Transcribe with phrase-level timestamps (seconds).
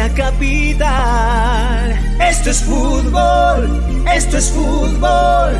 [0.00, 2.00] la capital.
[2.26, 5.50] Esto es fútbol, esto es fútbol.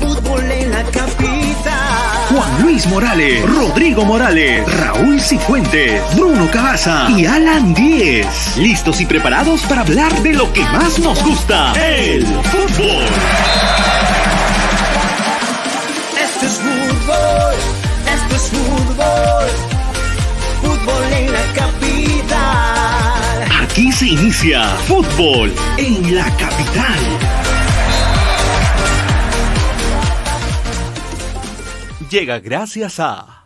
[0.00, 2.26] Fútbol en la capital.
[2.28, 8.56] Juan Luis Morales, Rodrigo Morales, Raúl Cifuentes, Bruno Cabaza y Alan Díez.
[8.58, 13.04] Listos y preparados para hablar de lo que más nos gusta, el fútbol.
[16.22, 17.54] Esto es fútbol,
[18.14, 18.81] esto es fútbol.
[23.72, 27.00] Aquí se inicia fútbol en la capital.
[32.10, 33.41] Llega gracias a...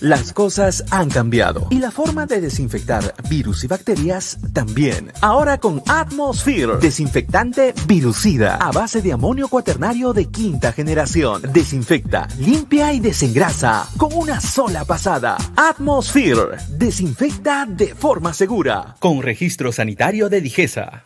[0.00, 5.10] Las cosas han cambiado y la forma de desinfectar virus y bacterias también.
[5.22, 11.40] Ahora con Atmosphere, desinfectante virucida a base de amonio cuaternario de quinta generación.
[11.50, 15.38] Desinfecta, limpia y desengrasa con una sola pasada.
[15.56, 18.96] Atmosphere, desinfecta de forma segura.
[19.00, 21.04] Con registro sanitario de Digesa.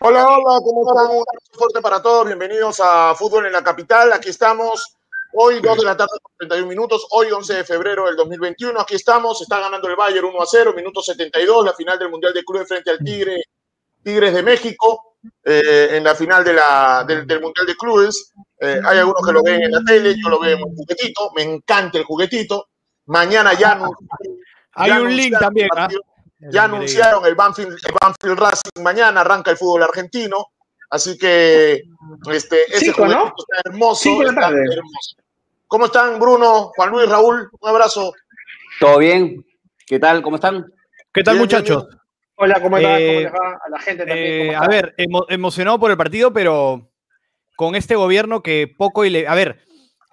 [0.00, 1.14] Hola, hola, ¿cómo están?
[1.14, 2.26] Un fuerte para todos.
[2.26, 4.14] Bienvenidos a Fútbol en la Capital.
[4.14, 4.95] Aquí estamos.
[5.38, 7.06] Hoy, 2 de la tarde, 31 minutos.
[7.10, 8.80] Hoy, 11 de febrero del 2021.
[8.80, 9.42] Aquí estamos.
[9.42, 12.66] Está ganando el Bayern 1 a 0, minuto 72, la final del Mundial de Clubes
[12.66, 13.42] frente al Tigre,
[14.02, 18.32] Tigres de México, eh, en la final de la, del, del Mundial de Clubes.
[18.58, 21.30] Eh, hay algunos que lo ven en la tele, yo lo veo en un juguetito.
[21.36, 22.68] Me encanta el juguetito.
[23.04, 23.78] Mañana ya.
[24.78, 25.88] Hay ya un link también, el ¿ah?
[26.50, 30.48] Ya anunciaron el Banfield, el Banfield Racing mañana, arranca el fútbol argentino.
[30.90, 31.82] Así que
[32.30, 33.34] este, ese ¿no?
[33.36, 35.16] está hermoso, está hermoso.
[35.66, 37.48] ¿Cómo están, Bruno, Juan Luis, Raúl?
[37.60, 38.12] Un abrazo.
[38.78, 39.44] ¿Todo bien?
[39.86, 40.22] ¿Qué tal?
[40.22, 40.64] ¿Cómo están?
[41.12, 41.86] ¿Qué tal, Bien, muchachos?
[42.36, 43.00] Hola, ¿cómo estás?
[43.00, 43.58] Eh, ¿Cómo les va?
[43.66, 44.26] A la gente también.
[44.28, 46.90] Eh, ¿cómo a ver, emo- emocionado por el partido, pero
[47.56, 49.26] con este gobierno que poco y le.
[49.26, 49.64] A ver,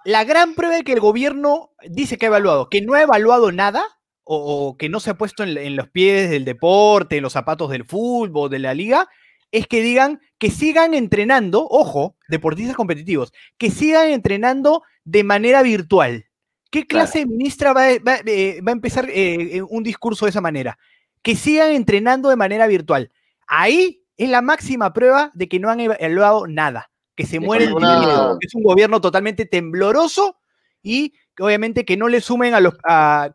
[0.04, 3.52] la gran prueba de que el gobierno dice que ha evaluado, que no ha evaluado
[3.52, 3.86] nada,
[4.24, 7.32] o, o que no se ha puesto en, en los pies del deporte, en los
[7.34, 9.08] zapatos del fútbol, de la liga,
[9.56, 16.26] es que digan que sigan entrenando, ojo, deportistas competitivos, que sigan entrenando de manera virtual.
[16.70, 17.04] ¿Qué Claro.
[17.06, 20.40] clase de ministra va, a- va- eh, va a empezar eh, un discurso de esa
[20.40, 20.76] manera?
[21.22, 23.10] Que sigan entrenando de manera virtual.
[23.46, 27.38] Ahí es la máxima prueba de que no han evaluado nada, que se
[27.76, 30.36] una- tímidos, que es un gobierno totalmente tembloroso
[30.82, 32.74] y obviamente que no le sumen a los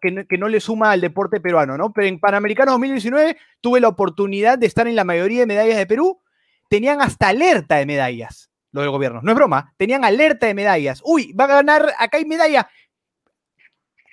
[0.02, 1.92] que, no, le suma al deporte peruano, ¿no?
[1.94, 5.86] Pero en Panamericanos 2019 tuve la oportunidad de estar en la mayoría de medallas de
[5.86, 6.22] Perú,
[6.70, 11.02] tenían hasta alerta de medallas los del gobierno, no es broma, tenían alerta de medallas.
[11.04, 12.70] Uy, va a ganar, acá hay medalla.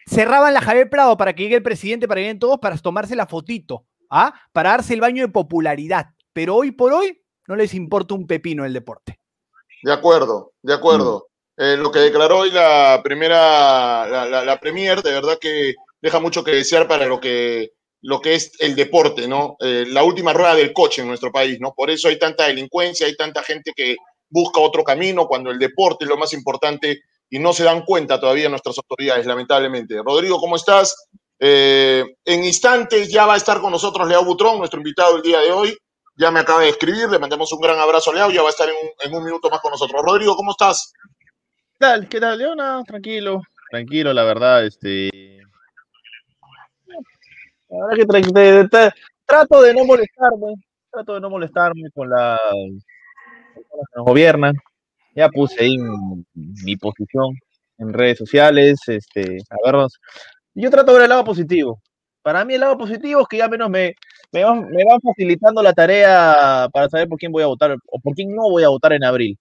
[0.06, 3.16] Cerraban la Javier Prado para que llegue el presidente, para que lleguen todos, para tomarse
[3.16, 4.32] la fotito, ¿ah?
[4.52, 6.10] Para darse el baño de popularidad.
[6.32, 9.20] Pero hoy por hoy no les importa un pepino el deporte.
[9.82, 11.28] De acuerdo, de acuerdo.
[11.58, 16.20] Eh, lo que declaró hoy la primera, la, la, la Premier, de verdad que deja
[16.20, 17.70] mucho que desear para lo que,
[18.02, 19.56] lo que es el deporte, ¿no?
[19.60, 21.72] Eh, la última rueda del coche en nuestro país, ¿no?
[21.74, 23.96] Por eso hay tanta delincuencia, hay tanta gente que
[24.28, 27.00] busca otro camino cuando el deporte es lo más importante
[27.30, 29.96] y no se dan cuenta todavía nuestras autoridades, lamentablemente.
[30.04, 31.08] Rodrigo, ¿cómo estás?
[31.38, 35.40] Eh, en instantes ya va a estar con nosotros Leao Butrón, nuestro invitado el día
[35.40, 35.76] de hoy.
[36.18, 38.50] Ya me acaba de escribir, le mandamos un gran abrazo a Leao, ya va a
[38.50, 40.00] estar en un, en un minuto más con nosotros.
[40.02, 40.92] Rodrigo, ¿cómo estás?
[41.78, 42.08] ¿Qué tal?
[42.08, 42.82] ¿Qué tal, Leona?
[42.86, 45.10] Tranquilo, tranquilo, la verdad, este.
[47.68, 48.92] La verdad que tra- de- de-
[49.26, 50.54] trato de no molestarme,
[50.90, 52.38] trato de no molestarme con la
[53.54, 54.54] con las que nos gobiernan.
[55.14, 55.78] Ya puse ahí
[56.34, 57.34] mi, posición
[57.78, 59.98] en redes sociales, este, a vernos.
[60.54, 61.80] Y Yo trato de ver el lado positivo.
[62.22, 63.94] Para mí el lado positivo es que ya menos me,
[64.32, 68.00] me, van, me van facilitando la tarea para saber por quién voy a votar o
[68.00, 69.38] por quién no voy a votar en abril.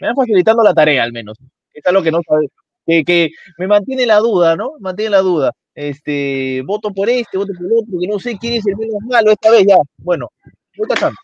[0.00, 1.38] Me van facilitando la tarea al menos.
[1.72, 2.48] Es algo que no sabe,
[2.86, 4.72] que, que me mantiene la duda, ¿no?
[4.74, 5.52] Me mantiene la duda.
[5.74, 8.96] Este, voto por este, voto por el otro, que no sé quién es el menos
[9.08, 9.76] malo esta vez ya.
[9.98, 10.28] Bueno,
[10.76, 11.16] voy tachando.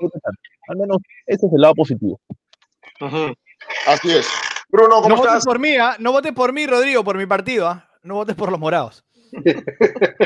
[0.00, 0.38] Voy tachando.
[0.68, 2.20] Al menos ese es el lado positivo.
[3.00, 3.34] Ujú.
[3.86, 4.28] Así es.
[4.68, 5.44] Bruno, ¿cómo No votes estás?
[5.46, 5.96] por mí, ¿ah?
[5.98, 7.88] No votes por mí, Rodrigo, por mi partido, ¿ah?
[8.02, 9.02] No votes por los morados.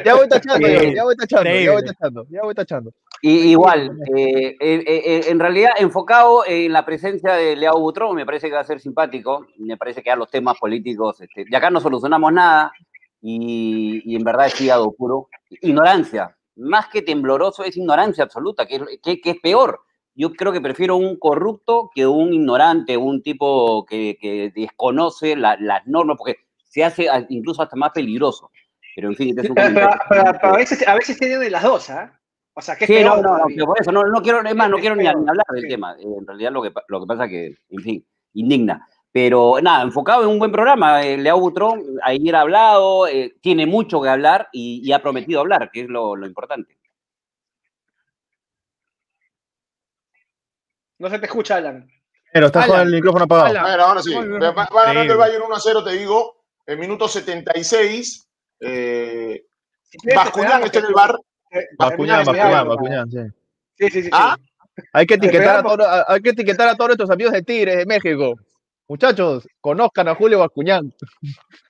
[0.05, 2.93] Ya voy tachando, ya, ya voy tachando, ya voy tachando, ya voy tachando.
[3.25, 8.27] Y, igual, eh, eh, eh, en realidad enfocado en la presencia de Leao Butrón, me
[8.27, 11.57] parece que va a ser simpático, me parece que ya los temas políticos, este, de
[11.57, 12.73] acá no solucionamos nada,
[13.21, 15.29] y, y en verdad es hígado puro.
[15.61, 19.83] Ignorancia, más que tembloroso es ignorancia absoluta, que es, que, que es peor.
[20.17, 25.57] Yo creo que prefiero un corrupto que un ignorante, un tipo que, que desconoce la-
[25.61, 28.51] las normas, porque se hace a- incluso hasta más peligroso.
[28.97, 30.07] Pero en fin, este es un Pero, pero- comentario.
[30.25, 32.19] pero- pero a veces, a veces tiene de las dos, ¿ah?
[32.55, 34.55] O sea, que es Sí, no, peor no, no, por eso no, no quiero, es
[34.55, 35.69] más, no Es quiero ni, peor, ni hablar del sí.
[35.69, 35.97] tema.
[35.99, 38.87] Eh, en realidad lo que, lo que pasa que, en fin, indigna.
[39.11, 41.03] Pero nada, enfocado en un buen programa.
[41.03, 45.41] Eh, Leao Butrón ayer ha hablado, eh, tiene mucho que hablar y, y ha prometido
[45.41, 46.79] hablar, que es lo, lo importante.
[50.99, 51.89] No se te escucha, Alan.
[52.33, 53.49] Pero estás con el micrófono apagado.
[53.49, 53.65] Alan.
[53.67, 54.15] A ver, ahora sí.
[54.15, 55.19] Va, ganando el.
[55.19, 56.45] Bayern 1 a 0, te digo.
[56.67, 58.29] En minuto 76.
[58.61, 59.45] Eh,
[59.83, 61.19] Si esperamos está en el bar.
[61.53, 63.19] Eh, Bascuñán, Bascuñán, Bascuñán, sí.
[63.79, 64.11] Sí, sí, sí.
[64.13, 64.37] Ah,
[64.93, 67.87] Hay que etiquetar a todos, hay que etiquetar a todos nuestros amigos de Tigres de
[67.87, 68.35] México.
[68.89, 70.93] Muchachos, conozcan a Julio Bascuñán.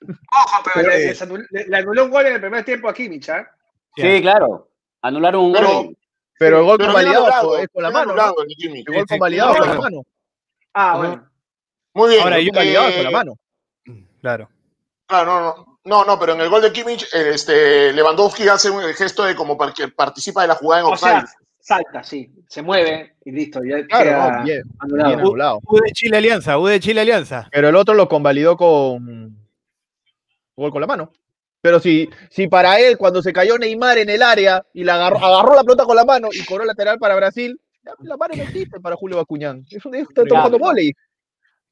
[0.07, 1.07] Ojo, pero le, Sí.
[1.07, 3.47] les anul- le- le anuló un gol en el primer tiempo a Kimmich, ¿ah?
[3.95, 4.69] Sí, claro.
[5.01, 5.97] Anularon un Pero- gol.
[6.39, 8.11] Pero el gol pero convalidado anulado, es con la mano.
[8.11, 8.43] anulado ¿no?
[8.43, 8.75] el.
[8.77, 10.03] El gol convalidado con la mano.
[10.73, 11.29] Ah, bueno.
[11.93, 12.23] Muy bien.
[12.23, 13.33] Ahora, El yo- Eh, con la mano.
[14.21, 14.49] Claro.
[15.05, 18.69] Claro, no, no, no, no, pero en el gol de Kimmich, eh, este, Lewandowski hace
[18.69, 21.35] un gesto de como para que participa de la jugada en O sea, offside.
[21.59, 22.31] salta, sí.
[22.47, 23.61] Se mueve y listo.
[23.63, 25.07] Ya Claro, queda no, bien, anulado.
[25.09, 25.59] bien anulado.
[25.65, 27.47] U de Chile Alianza, U de Chile Alianza.
[27.51, 29.37] Pero el otro lo convalidó con
[30.55, 31.11] gol con la mano.
[31.61, 35.17] Pero si, si para él, cuando se cayó Neymar en el área y la agarró,
[35.19, 37.59] agarró la pelota con la mano y cobró lateral para Brasil,
[38.01, 39.65] la mano no existe para Julio Bascuñán.
[39.69, 40.93] Es un está jugando volei.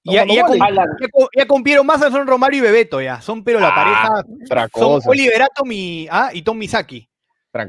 [0.04, 0.88] Y ya, ya, con- ya
[1.38, 3.22] ya compieron más son Romario y Bebeto ya.
[3.22, 4.70] Son pero la Ah, pareja.
[4.74, 5.10] Son cosa.
[5.10, 7.08] Oliver Atom y, ah, y Tom Misaki.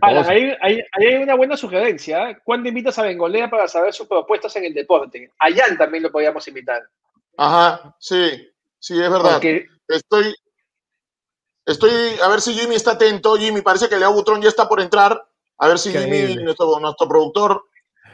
[0.00, 2.30] Alan, ahí, ahí- ahí hay una buena sugerencia.
[2.30, 2.38] ¿eh?
[2.44, 5.30] ¿Cuándo invitas a Bengolea para saber sus propuestas en el deporte?
[5.38, 6.82] A Jan también lo podíamos invitar.
[7.36, 9.32] Ajá, sí, sí, es verdad.
[9.32, 10.34] Porque Estoy,
[11.66, 11.90] estoy,
[12.22, 13.36] a ver si Jimmy está atento.
[13.36, 15.22] Jimmy, parece que Leo Butrón ya está por entrar.
[15.58, 17.64] A ver si Jimmy, nuestro, nuestro productor,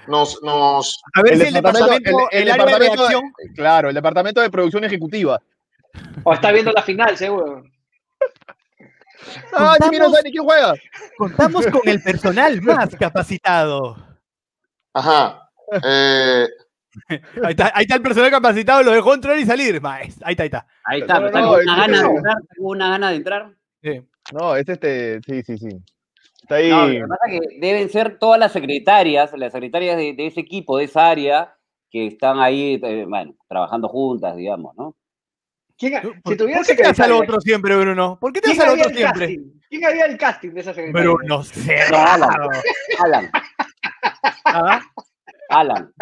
[0.09, 3.53] nos, nos, A ver si el departamento- departamento, el, el- el área de departamento de-.
[3.55, 5.41] Claro, el departamento de producción ejecutiva.
[6.25, 7.63] o está viendo la final, seguro.
[9.53, 10.75] Ah, Jimmy no quién juega.
[11.17, 13.97] Contamos con el personal más capacitado.
[14.95, 15.49] Ajá.
[15.85, 16.47] Eh,
[17.45, 19.81] Ahí está, ahí está el personal capacitado, lo dejó entrar y salir.
[19.85, 20.67] Ahí está, ahí está.
[20.85, 22.11] Ahí está, No, está no, con es una gana de no.
[22.17, 22.35] entrar.
[22.55, 23.51] Tengo una gana de entrar.
[23.83, 24.03] Sí.
[24.33, 25.69] No, es este, sí, sí, sí.
[26.49, 26.71] Está ahí.
[26.71, 30.27] No, lo que pasa es que deben ser todas las secretarias, las secretarias de, de
[30.27, 31.55] ese equipo, de esa área,
[31.91, 34.97] que están ahí, eh, bueno, trabajando juntas, digamos, ¿no?
[35.77, 38.19] ¿Quién, ha- ¿Por, si por qué te vas al otro siempre, Bruno?
[38.21, 39.27] ¿Por qué te ¿quién vas al otro el siempre?
[39.27, 39.61] casting?
[39.69, 41.11] ¿Quién haría el casting de esa secretaria?
[41.11, 41.79] Bruno, sé.
[41.91, 42.31] No, Alan.
[42.99, 43.31] Alan,
[44.45, 44.81] ¿Ah?
[45.51, 45.93] Alan.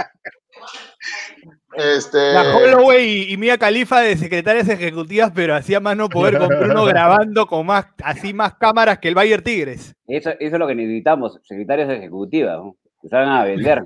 [1.77, 6.39] Este, La Holloway y, y Mia Khalifa de secretarias ejecutivas, pero hacía más no poder
[6.39, 9.95] con Bruno grabando con más, así más cámaras que el Bayer Tigres.
[10.07, 12.77] Eso, eso es lo que necesitamos, secretarias ejecutivas, ¿no?
[13.03, 13.85] que salgan a vender.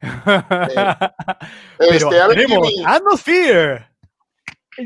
[1.78, 2.82] pero este, a ver, tenemos Jimmy,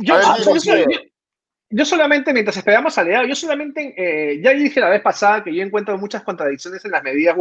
[0.03, 0.87] Yo, Atmosphere.
[0.87, 1.13] Ver,
[1.71, 5.55] yo- solamente, mientras esperamos a Leao, yo solamente, eh, ya dije la vez pasada que
[5.55, 7.37] yo encuentro muchas contradicciones en las medidas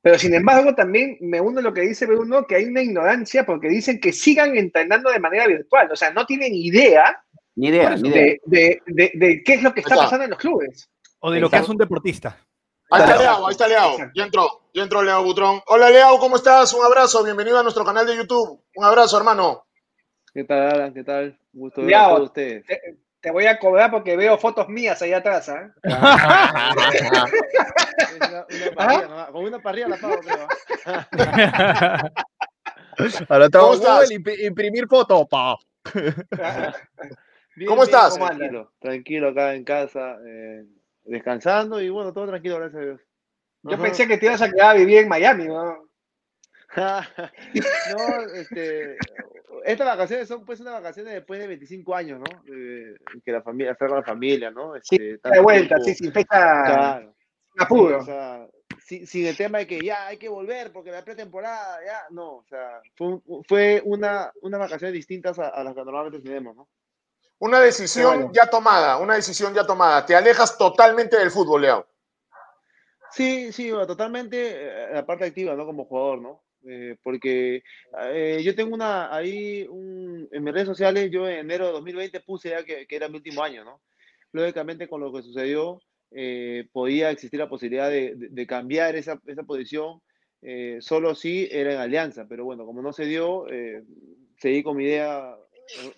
[0.00, 3.44] Pero sin embargo, también me uno a lo que dice Bruno, que hay una ignorancia
[3.44, 5.90] porque dicen que sigan entrenando de manera virtual.
[5.92, 7.22] O sea, no tienen idea
[7.56, 8.22] Ni idea, ni idea.
[8.22, 10.90] de, de- de- de qué es lo que está pasando en los clubes.
[11.20, 12.38] O de lo que hace un deportista.
[12.90, 13.16] Ahí está.
[13.18, 13.96] Leao, ahí está Leao.
[14.14, 15.60] Ya entró, ya entró Leao Butrón.
[15.66, 16.72] Hola Leao, ¿cómo estás?
[16.74, 18.60] Un abrazo, bienvenido a nuestro canal de YouTube.
[18.74, 19.66] Un abrazo, hermano.
[20.34, 20.94] ¿Qué tal, Alan?
[20.94, 21.38] ¿Qué tal?
[21.52, 22.64] Un gusto ver Ya, a todos ustedes.
[22.66, 22.80] Te,
[23.22, 25.48] te voy a cobrar porque veo fotos mías ahí atrás.
[25.48, 25.72] ¿ah?
[25.84, 25.84] Es
[28.28, 29.30] una, una parrilla, nomás.
[29.30, 30.48] Con una parrilla la pago, creo.
[30.86, 32.10] ¿ah?
[33.28, 33.48] Ahora
[34.42, 35.26] imprimir foto.
[35.26, 35.56] Pa.
[37.54, 38.14] Bien, ¿Cómo bien, estás?
[38.14, 40.64] Tranquilo, tranquilo acá en casa, eh,
[41.04, 43.00] descansando y bueno, todo tranquilo, gracias a Dios.
[43.64, 43.82] Yo Ajá.
[43.82, 45.48] pensé que te ibas a quedar a vivir en Miami.
[45.48, 45.86] ¿no?
[46.74, 47.02] no,
[48.34, 48.96] este,
[49.64, 52.42] estas vacaciones son pues unas vacaciones después de 25 años, ¿no?
[52.44, 54.74] De- que la familia, estar con la familia, ¿no?
[54.82, 55.84] Sí, Este, de tanto vuelta, tiempo.
[55.84, 56.28] sí, sin fecha,
[56.64, 57.14] Claro.
[57.52, 57.96] sin apuro.
[57.96, 58.46] Sí, o sea,
[58.84, 62.36] sin, sin el tema de que ya hay que volver porque la pretemporada, ya, no,
[62.36, 66.68] o sea, fue, fue una, unas vacaciones distintas a, a las que normalmente tenemos, ¿no?
[67.38, 68.30] Una decisión Bueno.
[68.32, 70.06] ya tomada, una decisión ya tomada.
[70.06, 71.86] Te alejas totalmente del fútbol, Leao.
[73.10, 75.66] Sí, sí, bueno, totalmente eh, la parte activa, ¿no?
[75.66, 76.41] Como jugador, ¿no?
[76.64, 77.62] Eh, porque
[78.12, 82.20] eh, yo tengo una, ahí, un, en mis redes sociales, yo en enero de 2020
[82.20, 83.80] puse ya que, era mi último año, ¿no?
[84.32, 85.80] Lógicamente con lo que sucedió,
[86.12, 90.00] eh, podía existir la posibilidad de, cambiar esa, esa posición,
[90.42, 93.46] eh, solo si era en alianza, pero bueno, como no se dio,
[94.38, 95.36] seguí con mi idea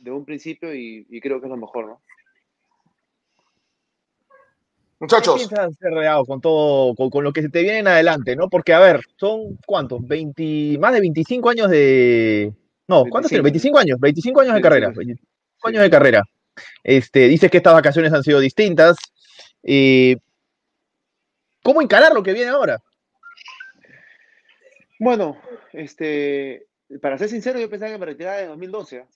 [0.00, 2.02] de un principio y, y creo que es lo mejor, ¿no?
[5.08, 7.88] ¿Qué Muchachos, piensas hacer Leao, con todo, con, con lo que se te viene en
[7.88, 8.48] adelante, ¿no?
[8.48, 10.06] Porque, a ver, son ¿cuántos?
[10.06, 12.52] 20, más de 25 años de.
[12.88, 13.42] No, ¿cuántos tiene?
[13.42, 14.88] 25 años, 25 años de 25, carrera.
[14.90, 15.06] sí.
[15.06, 16.22] 25 años de carrera.
[16.82, 18.96] Este, dices que estas vacaciones han sido distintas.
[19.62, 20.16] eh,
[21.62, 22.78] ¿Cómo encarar lo que viene ahora?
[24.98, 25.38] Bueno,
[25.72, 26.66] este,
[27.00, 29.00] para ser sincero, yo pensaba que me retiraba en 2012.
[29.00, 29.06] ¿ah?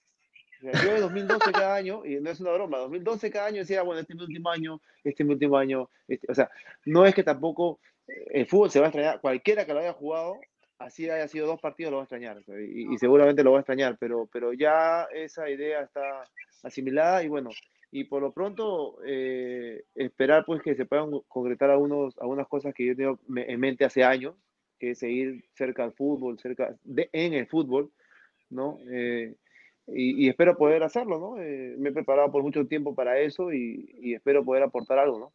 [0.61, 4.01] Yo de 2012 cada año, y no es una broma, 2012 cada año decía, bueno,
[4.01, 5.89] este es mi último año, este es mi último año.
[6.09, 6.51] este- o sea,
[6.85, 9.21] no es que tampoco eh, el fútbol se va a extrañar.
[9.21, 10.41] Cualquiera que lo haya jugado,
[10.79, 12.43] así haya sido dos partidos, lo va a extrañar.
[12.49, 16.25] y, y seguramente lo va a extrañar, pero, pero ya esa idea está
[16.63, 17.51] asimilada y bueno,
[17.91, 22.87] y por lo pronto eh, esperar pues que se puedan concretar algunos, algunas cosas que
[22.87, 24.35] yo tengo en mente hace años,
[24.79, 27.91] que es seguir cerca al fútbol, cerca de, en el fútbol,
[28.51, 28.79] ¿no?
[28.91, 29.35] Eh,
[29.95, 31.43] y, y espero poder hacerlo, ¿no?
[31.43, 35.19] Eh, me he preparado por mucho tiempo para eso y, y espero poder aportar algo,
[35.19, 35.33] ¿no?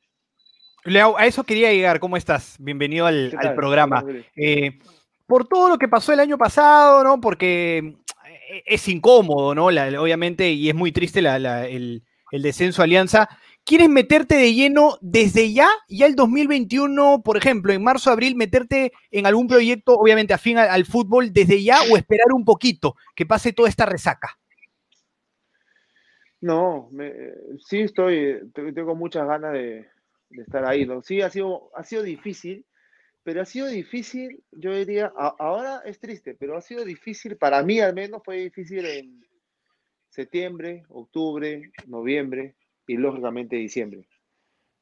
[0.86, 2.00] Leo, a eso quería llegar.
[2.00, 2.58] ¿Cómo estás?
[2.60, 4.02] Bienvenido al, programa.
[4.02, 4.80] ¿Cómo estás, Eh,
[5.26, 7.22] por todo lo que pasó el año pasado, ¿no?
[7.22, 9.72] Porque eh, es incómodo, ¿no?
[9.72, 13.30] La- obviamente, y es muy triste la- la- el, el descenso a Alianza.
[13.66, 18.92] ¿Quieres meterte de lleno desde ya, ya el 2021, por ejemplo, en marzo, abril, meterte
[19.10, 23.26] en algún proyecto, obviamente afín al, al fútbol, desde ya o esperar un poquito que
[23.26, 24.38] pase toda esta resaca?
[26.44, 27.34] No, me- eh,
[27.66, 29.88] sí estoy, te- tengo muchas ganas de,
[30.32, 31.02] estar ahí, ¿no?
[31.02, 32.66] Sí, ha sido, ha sido difícil,
[33.24, 37.80] pero ha sido difícil, yo diría, ahora es triste, pero ha sido difícil, para mí
[37.80, 39.22] al menos fue difícil en
[40.10, 42.56] septiembre, octubre, noviembre
[42.88, 44.08] y lógicamente diciembre.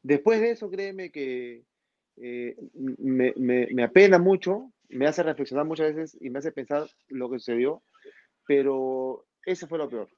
[0.03, 1.65] Después de eso, créeme que
[2.17, 2.55] eh,
[2.99, 7.39] me, me- apena mucho, me hace reflexionar muchas veces y me hace pensar lo que
[7.39, 7.83] sucedió,
[8.47, 10.09] pero ese fue lo peor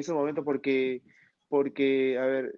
[0.00, 1.02] ese momento porque,
[1.48, 2.56] porque a ver,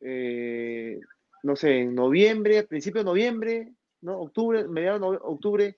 [0.00, 1.00] eh,
[1.42, 4.18] no sé, en noviembre, principio de noviembre, ¿no?
[4.20, 5.76] Octubre, mediados de octubre,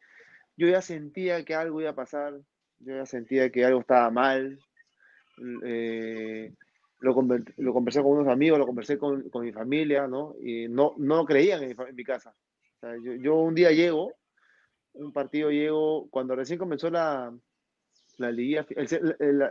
[0.56, 2.34] yo ya sentía que algo iba a pasar,
[2.80, 4.58] yo ya sentía que algo estaba mal.
[5.64, 6.52] eh,
[7.00, 10.34] lo, conver- lo conversé con unos amigos, lo conversé con, con mi familia, ¿no?
[10.40, 12.34] Y no, no creían en mi, en mi casa.
[13.02, 14.12] Yo, yo un día llego,
[14.94, 17.34] un partido llego, cuando recién comenzó la,
[18.18, 18.66] la liguilla,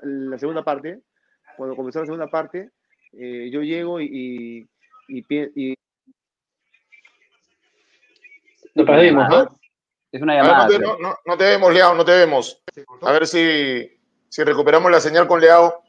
[0.03, 1.01] la segunda parte,
[1.57, 2.69] cuando comenzó la segunda parte,
[3.13, 4.67] eh, yo llego y,
[5.07, 5.75] y, y y-
[8.73, 9.57] Lo perdimos, ¿no?
[10.11, 10.63] Es una ver, llamada.
[10.65, 12.61] no, te, no- no- te vemos, Leao, no te vemos.
[13.01, 13.89] A ver si,
[14.29, 15.81] si recuperamos la señal con Leao.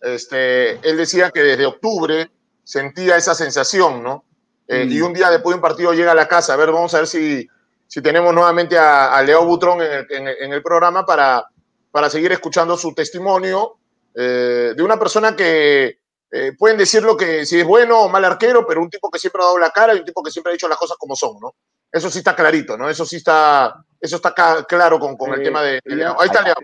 [0.00, 2.30] Este, él decía que desde octubre
[2.62, 4.24] sentía esa sensación, ¿no?
[4.68, 4.92] Eh, Mm.
[4.92, 6.54] Y un día después de un partido llega a la casa.
[6.54, 7.48] A ver, vamos a ver si,
[7.86, 11.44] si tenemos nuevamente a, a Leo Butrón en el, en el- en el programa para,
[11.90, 13.78] para seguir escuchando su testimonio
[14.16, 18.24] eh, de una persona que eh, pueden decir lo que si es bueno o mal
[18.24, 20.50] arquero, pero un tipo que siempre ha dado la cara y un tipo que siempre
[20.50, 21.54] ha dicho las cosas como son, ¿no?
[21.92, 22.88] Eso sí está clarito, ¿no?
[22.88, 24.34] Eso sí está, eso está
[24.66, 26.20] claro con, con el eh, tema de, de Leao.
[26.20, 26.56] Ahí está Leao.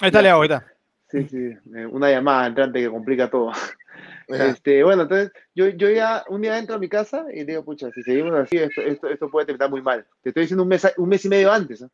[0.00, 0.66] Ahí está Leo, ahí está.
[1.10, 1.36] Sí, sí,
[1.74, 3.52] eh, una llamada entrante que complica todo.
[4.28, 7.90] Este, bueno, entonces yo, yo ya un día entro a mi casa y digo, pucha,
[7.92, 10.06] si seguimos así, esto, esto, esto puede terminar muy mal.
[10.22, 11.80] Te estoy diciendo un mes, un mes y medio antes.
[11.80, 11.88] ¿no?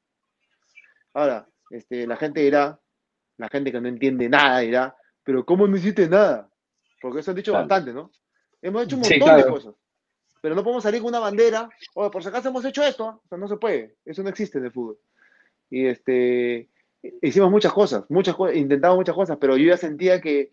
[1.12, 2.76] Ahora, este, la gente dirá,
[3.38, 6.48] la gente que no entiende nada dirá, pero ¿cómo no hiciste nada?
[7.00, 7.66] Porque eso han dicho Claro.
[7.66, 8.10] bastante, ¿no?
[8.62, 9.52] Hemos hecho un Sí, montón de claro.
[9.54, 9.74] cosas,
[10.40, 13.28] pero no podemos salir con una bandera, oye, por si acaso hemos hecho esto, o
[13.28, 14.98] sea, no se puede, eso no existe en el fútbol.
[15.70, 16.68] Y este,
[17.22, 20.50] hicimos muchas cosas, muchas cosas, intentamos muchas cosas, pero yo ya sentía que,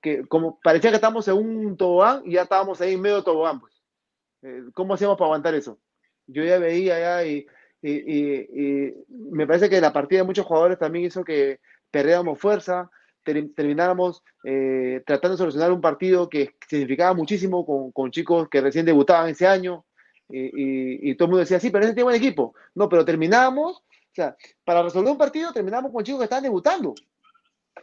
[0.00, 3.24] que como parecía que estábamos en un tobogán y ya estábamos ahí en medio del
[3.24, 3.72] tobogán, pues.
[4.42, 5.78] Eh, ¿Cómo hacíamos para aguantar eso?
[6.26, 7.46] Yo ya veía ya y,
[7.82, 8.46] y, y-
[8.88, 11.60] y me parece que la partida de muchos jugadores también hizo que
[11.94, 12.90] perdiéramos fuerza,
[13.22, 18.60] ter- termináramos eh, tratando de solucionar un partido que significaba muchísimo con, con chicos que
[18.60, 19.84] recién debutaban ese año
[20.28, 22.54] y, y- y todo el mundo decía, sí, pero ese tiene buen equipo.
[22.74, 26.94] No, pero terminamos, o sea, para resolver un partido terminamos con chicos que estaban debutando.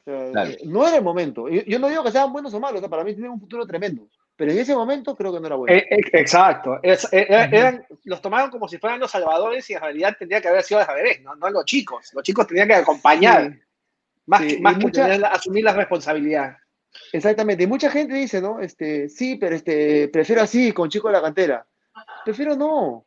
[0.06, 1.48] Eh, No era el momento.
[1.50, 3.66] Yo, no digo que sean buenos o malos, o sea, para mí tienen un futuro
[3.66, 4.08] tremendo.
[4.36, 5.76] Pero en ese momento creo que no era bueno.
[5.76, 6.80] Eh, exacto.
[6.82, 10.64] Es- eran- los tomaron como si fueran los salvadores y en realidad tendría que haber
[10.64, 11.36] sido al revés, ¿no?
[11.36, 12.10] no los chicos.
[12.14, 13.60] Los chicos tenían que acompañar, Sí.
[14.32, 16.56] Más, Sí, más que mucha- asumir la responsabilidad.
[17.14, 17.64] Exactamente.
[17.64, 18.60] Y mucha gente dice, ¿no?
[18.60, 21.68] Este, sí, pero este, prefiero así, con chicos de la cantera.
[22.26, 23.06] Prefiero no.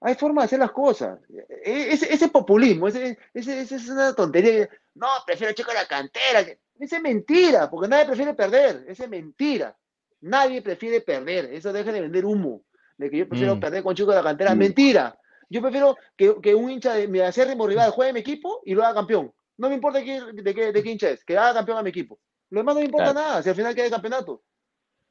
[0.00, 1.18] Hay forma de hacer las cosas.
[1.64, 4.68] E- Ese, ese populismo, ese, ese, ese es una tontería.
[4.94, 6.40] No, prefiero chicos de la cantera.
[6.78, 8.84] Esa es mentira, porque nadie prefiere perder.
[8.88, 9.76] Esa es mentira.
[10.20, 11.46] Nadie prefiere perder.
[11.54, 12.62] Eso deja de vender humo.
[12.98, 13.60] De que yo prefiero Mm.
[13.60, 14.54] perder con chicos de la cantera.
[14.54, 14.58] Mm.
[14.58, 15.18] Mentira.
[15.48, 18.74] Yo prefiero que, que un hincha de mi acérrimo rival juegue en mi equipo y
[18.74, 19.32] lo haga campeón.
[19.56, 21.82] No me importa de qué, de qué, de qué hincha es, que haga campeón a
[21.82, 22.18] mi equipo.
[22.50, 23.28] Lo demás no me importa Claro.
[23.28, 24.42] nada, si al final queda el campeonato.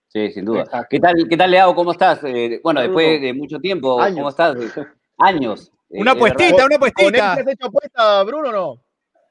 [0.10, 0.62] Sí, sin duda.
[0.62, 0.88] Exacto.
[0.90, 1.74] ¿Qué tal, qué tal Leao?
[1.74, 2.20] ¿Cómo estás?
[2.24, 4.18] Eh, bueno, después de mucho tiempo, Años.
[4.18, 4.56] ¿cómo estás?
[5.18, 5.72] Años.
[5.90, 6.20] Eh, Una es verdad.
[6.20, 7.36] puestita, una ¿Con él puestita.
[7.36, 8.84] te has hecho apuesta, Bruno, o no?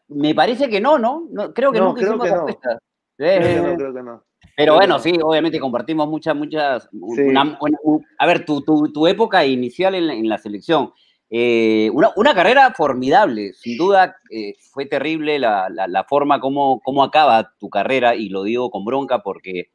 [0.09, 1.29] Me parece que no, ¿no?
[1.31, 2.41] No, creo que No, nunca creo hicimos que no.
[2.41, 2.79] apuestas.
[3.19, 4.25] Eh, no, creo que no.
[4.57, 4.99] Pero bueno, no.
[5.01, 6.89] sí, obviamente compartimos muchas, muchas.
[6.91, 7.23] Sí.
[7.23, 7.79] una- una-
[8.19, 10.93] a ver, tu, tu, tu época inicial en la, en la selección.
[11.35, 17.71] Eh, una, carrera formidable, sin duda eh, fue terrible la, forma como, como, acaba tu
[17.71, 19.71] carrera, y lo digo con bronca porque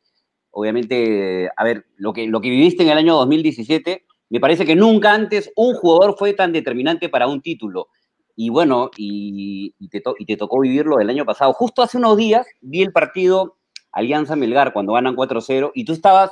[0.51, 4.75] obviamente, a ver, lo que, lo que viviste en el año 2017, me parece que
[4.75, 7.87] nunca antes un jugador fue tan determinante para un título.
[8.35, 11.53] Y bueno, y, te, y te tocó vivirlo el año pasado.
[11.53, 13.57] Justo hace unos días vi el partido
[13.91, 16.29] Alianza Melgar cuando ganan 4-0 y tú estabas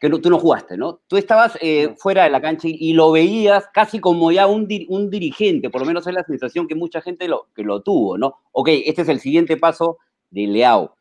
[0.00, 1.02] que no, tú no jugaste, ¿no?
[1.06, 4.66] Tú estabas eh, fuera de la cancha y, y, lo veías casi como ya un,
[4.88, 8.16] un, dirigente, por lo menos es la sensación que mucha gente lo, que lo tuvo,
[8.16, 8.36] ¿no?
[8.52, 9.98] Ok, este es el siguiente paso
[10.30, 10.96] de Leao.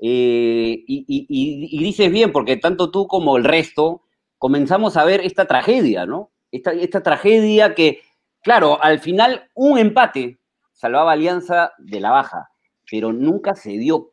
[0.00, 4.02] Eh, y, y, y, dices bien, porque tanto tú como el resto
[4.38, 6.30] comenzamos a ver esta tragedia, ¿no?
[6.50, 8.00] Esta, esta tragedia que,
[8.42, 10.40] claro, al final un empate
[10.72, 12.48] salvaba Alianza de la baja,
[12.90, 14.10] pero nunca se dio.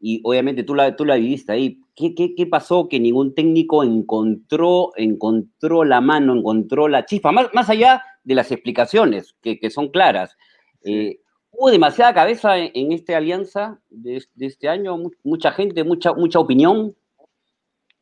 [0.00, 3.84] Y obviamente tú la, tú la viviste ahí ¿Qué, qué, qué pasó que ningún técnico
[3.84, 7.30] encontró, encontró la mano, encontró la chispa?
[7.30, 10.34] Más, más allá de las explicaciones, que, que son claras.
[10.82, 14.96] Eh, ¿Hubo demasiada cabeza en, en esta alianza de, de, este año?
[15.22, 16.96] ¿Mucha gente, mucha, mucha opinión?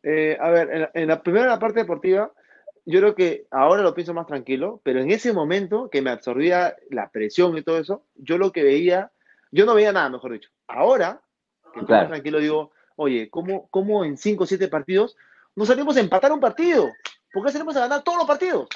[0.05, 2.33] Eh, a ver, en la, en la primera la parte deportiva,
[2.87, 6.76] yo creo que ahora lo pienso más tranquilo, pero en ese momento que me absorbía
[6.90, 9.11] la presión y todo eso, yo lo que veía,
[9.50, 10.50] yo no veía nada, mejor dicho.
[10.69, 11.21] Ahora,
[11.73, 12.09] que claro.
[12.09, 15.17] tranquilo, digo, oye, ¿cómo, ¿cómo, en 5 o 7 partidos
[15.55, 16.91] nos salimos a empatar un partido?
[17.33, 18.69] ¿Por qué salimos a ganar todos los partidos?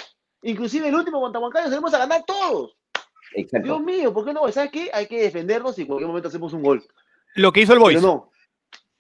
[0.43, 2.77] Inclusive el último contra Huancayo salimos a ganar todos.
[3.35, 3.67] Exacto.
[3.67, 4.51] Dios mío, ¿por qué no?
[4.53, 4.91] ¿Sabes qué?
[4.93, 6.83] Hay que defendernos y en cualquier momento hacemos un gol.
[7.35, 7.97] Lo que hizo el Boys.
[7.97, 8.31] Pero no,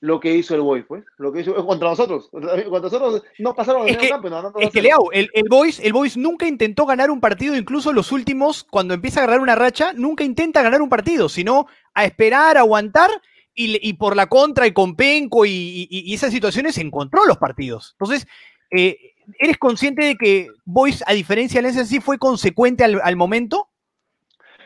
[0.02, 1.04] lo que hizo el Boys, pues.
[1.18, 2.28] Lo que hizo contra nosotros.
[2.30, 4.30] Contra nosotros no pasaron es que, campo.
[4.30, 7.54] No, no, es que Leao, el, el, Boys, el Boys nunca intentó ganar un partido,
[7.56, 11.66] incluso los últimos, cuando empieza a agarrar una racha, nunca intenta ganar un partido, sino
[11.94, 13.10] a esperar, a aguantar
[13.54, 17.38] y, y, por la contra y con Penco y, y, y, esas situaciones encontró los
[17.38, 17.94] partidos.
[17.98, 18.26] Entonces,
[18.70, 23.16] eh, ¿eres consciente de que Boyce, a diferencia de Alianza, sí fue consecuente al, al
[23.16, 23.68] momento?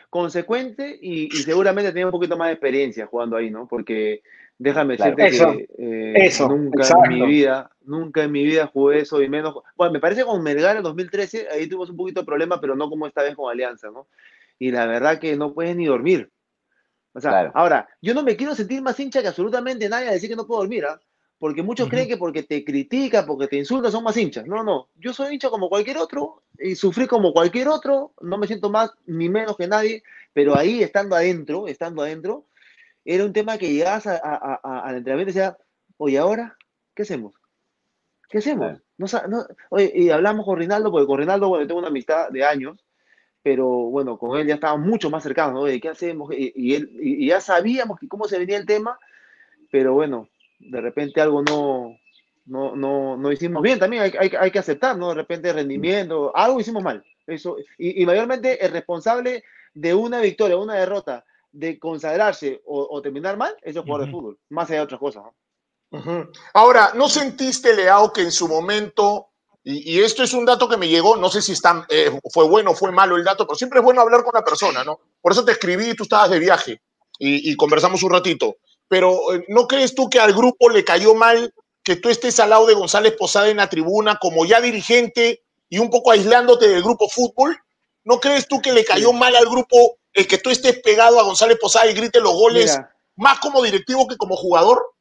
[0.09, 3.67] Consecuente y, seguramente tenía un poquito más de experiencia jugando ahí, ¿no?
[3.67, 4.21] Porque
[4.57, 7.11] déjame decirte eso, que eh, eso, nunca exacto.
[7.11, 9.55] en mi vida, nunca en mi vida jugué eso y menos.
[9.75, 12.89] Bueno, me parece con Melgar en 2013, ahí tuvimos un poquito de problema, pero no
[12.89, 14.07] como esta vez con Alianza, ¿no?
[14.57, 16.31] Y la verdad que no puedes ni dormir.
[17.17, 17.51] O sea, claro.
[17.55, 20.45] ahora, yo no me quiero sentir más hincha que absolutamente nadie a decir que no
[20.45, 21.01] puedo dormir, ¿ah?
[21.39, 21.91] Porque muchos uh -huh.
[21.91, 24.45] creen que porque te critica, porque te insulta, son más hinchas.
[24.45, 24.89] No, no.
[24.95, 28.13] Yo soy hincha como cualquier otro y sufrí como cualquier otro.
[28.21, 30.03] No me siento más ni menos que nadie.
[30.31, 32.45] Pero ahí, estando adentro, estando adentro,
[33.03, 35.55] era un tema que llegabas a, a, a, al entrenamiento y decías,
[35.97, 36.55] oye, ¿ahora
[36.93, 37.33] qué hacemos?
[38.29, 38.79] ¿Qué hacemos?
[38.99, 42.43] No, no, oye, y hablamos con Rinaldo, porque con Rinaldo, bueno, tengo una amistad de
[42.43, 42.77] años
[43.47, 45.63] pero bueno, con él ya estábamos mucho más cercanos, ¿no?
[45.63, 48.99] De qué hacemos, y, y, él, y, ya sabíamos que cómo se venía el tema,
[49.71, 50.27] pero bueno,
[50.59, 51.97] de repente algo no,
[52.45, 55.07] no, no, no hicimos bien, también hay, hay, hay, que aceptar, ¿no?
[55.07, 60.57] De repente rendimiento, algo hicimos mal, eso, y, y mayormente el responsable de una victoria,
[60.57, 64.07] una derrota, de consagrarse o, o terminar mal, es el jugador uh -huh.
[64.07, 65.33] de fútbol, más allá de otras cosas, ¿no?
[65.97, 66.29] Uh -huh.
[66.53, 69.29] Ahora, ¿no sentiste, Leao, que en su momento
[69.69, 72.47] y, y, esto es un dato que me llegó, no sé si está, eh, fue
[72.47, 75.01] bueno o fue malo el dato, pero siempre es bueno hablar con la persona, ¿no?
[75.19, 76.79] Por eso te escribí y tú estabas de viaje
[77.19, 78.55] y, y conversamos un ratito.
[78.87, 81.53] Pero eh, ¿no crees tú que al grupo le cayó mal
[81.83, 85.79] que tú estés al lado de González Posada en la tribuna como ya dirigente y
[85.79, 87.57] un poco aislándote del grupo fútbol?
[88.05, 91.23] ¿No crees tú que le cayó mal al grupo el que tú estés pegado a
[91.23, 94.93] González Posada y grite los goles Mira, más como directivo que como jugador?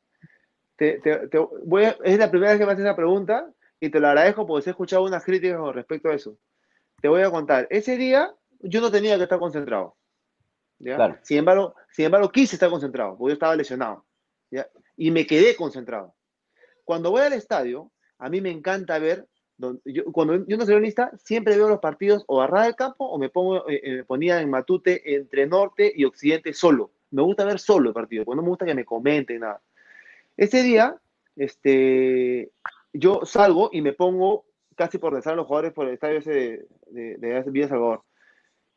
[0.76, 3.46] Te, te, te voy a, es la primera vez que me haces esa pregunta
[3.80, 6.36] y te lo agradezco porque he escuchado unas críticas con respecto a eso.
[7.00, 9.96] Te voy a contar, ese día yo no tenía que estar concentrado.
[10.78, 10.96] ¿ya?
[10.96, 11.18] Claro.
[11.22, 14.04] Sin, embargo, sin embargo, quise estar concentrado porque yo estaba lesionado.
[14.50, 14.66] ¿ya?
[14.96, 16.14] Y me quedé concentrado.
[16.84, 19.26] Cuando voy al estadio, a mí me encanta ver,
[19.84, 23.18] yo, cuando yo no soy lista, siempre veo los partidos o a del campo o
[23.18, 26.92] me, pongo, eh, me ponía en Matute entre norte y occidente solo.
[27.10, 29.60] Me gusta ver solo el partido, porque no me gusta que me comenten nada.
[30.36, 30.96] Ese día,
[31.34, 32.50] este,
[32.98, 36.30] yo salgo y me pongo casi por rezar a los jugadores por el estadio ese
[36.30, 38.02] de, de, de, de Villa Salvador.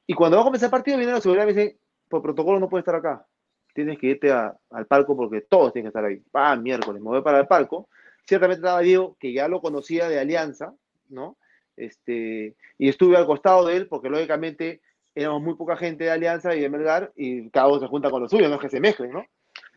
[0.07, 2.59] Y cuando va a comenzar el partido, viene la seguridad y me dice, por protocolo
[2.59, 3.27] no puedes estar acá.
[3.73, 6.21] Tienes que irte a, al palco porque todos tienen que estar ahí.
[6.33, 7.89] Ah, miércoles, me voy para el palco.
[8.27, 10.73] Ciertamente estaba Diego, que ya lo conocía de Alianza,
[11.09, 11.37] ¿no?
[11.77, 14.81] Este, y estuve al costado de él porque lógicamente
[15.15, 18.21] éramos muy poca gente de Alianza y de Melgar y cada uno se junta con
[18.21, 19.25] los suyos, no es que se mezclen, ¿no?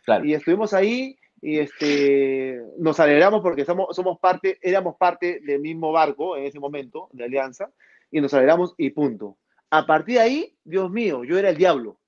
[0.05, 0.25] Claro.
[0.25, 5.91] Y estuvimos ahí y este, nos alegramos porque somos, somos parte, éramos parte del mismo
[5.91, 7.73] barco en ese momento, de Alianza,
[8.13, 9.39] y nos alegramos y punto.
[9.69, 11.99] A partir de ahí, Dios mío, yo era el diablo.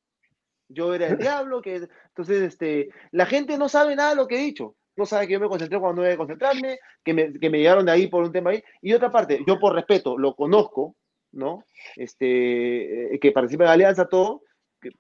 [0.68, 4.36] Yo era el diablo, que entonces este, la gente no sabe nada de lo que
[4.36, 4.76] he dicho.
[4.96, 7.84] No sabe que yo me concentré cuando no debe concentrarme, que me, que me llegaron
[7.84, 8.62] de ahí por un tema ahí.
[8.80, 10.94] Y otra parte, yo por respeto lo conozco,
[11.32, 11.64] ¿no?
[11.96, 14.42] Este, eh, que participa en Alianza, todo,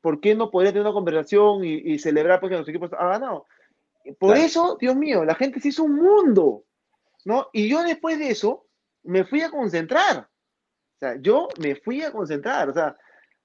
[0.00, 3.46] ¿por qué no podría tener una conversación y, y celebrar porque los equipos han ganado?
[4.18, 6.64] Por eso, Dios mío, la gente se hizo un mundo,
[7.24, 7.48] ¿no?
[7.52, 8.66] Y yo después de eso
[9.02, 10.18] me fui a concentrar.
[10.18, 12.68] O sea, yo me fui a concentrar.
[12.68, 12.96] O sea,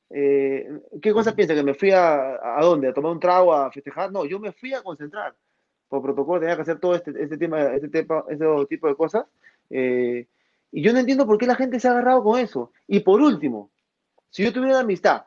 [0.09, 0.67] eh,
[1.01, 1.55] ¿qué cosa piensa?
[1.55, 2.89] ¿Que me fui a, a dónde?
[2.89, 4.11] ¿A tomar un trago, a festejar?
[4.11, 5.35] No, yo me fui a concentrar.
[5.87, 9.25] Por protocolo tenía que hacer todo este, este tema, este, tema, este tipo de cosas.
[9.69, 10.27] eh,
[10.71, 12.71] y yo no entiendo por qué la gente se ha agarrado con eso.
[12.87, 13.71] Y por último,
[14.29, 15.25] si yo tuviera una amistad,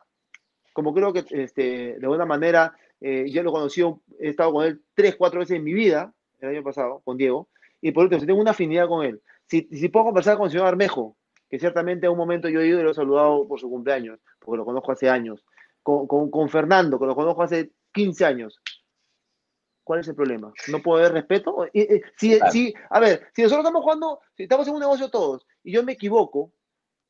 [0.71, 3.81] como creo que este, de alguna manera eh, ya lo conocí,
[4.19, 7.49] he estado con él tres, cuatro veces en mi vida, el año pasado, con Diego,
[7.81, 10.51] y por último, si tengo una afinidad con él, si, si puedo conversar con el
[10.51, 11.17] señor Armejo,
[11.49, 14.19] que ciertamente en un momento yo he ido y lo he saludado por su cumpleaños,
[14.39, 15.45] porque lo conozco hace años,
[15.83, 18.61] con, con, con Fernando, que lo conozco hace 15 años,
[19.83, 20.53] ¿cuál es el problema?
[20.69, 21.65] ¿No puede haber respeto?
[21.65, 22.51] Eh, eh, Si, Claro.
[22.51, 25.83] si, a ver, si nosotros estamos jugando, si estamos en un negocio todos, y yo
[25.83, 26.51] me equivoco,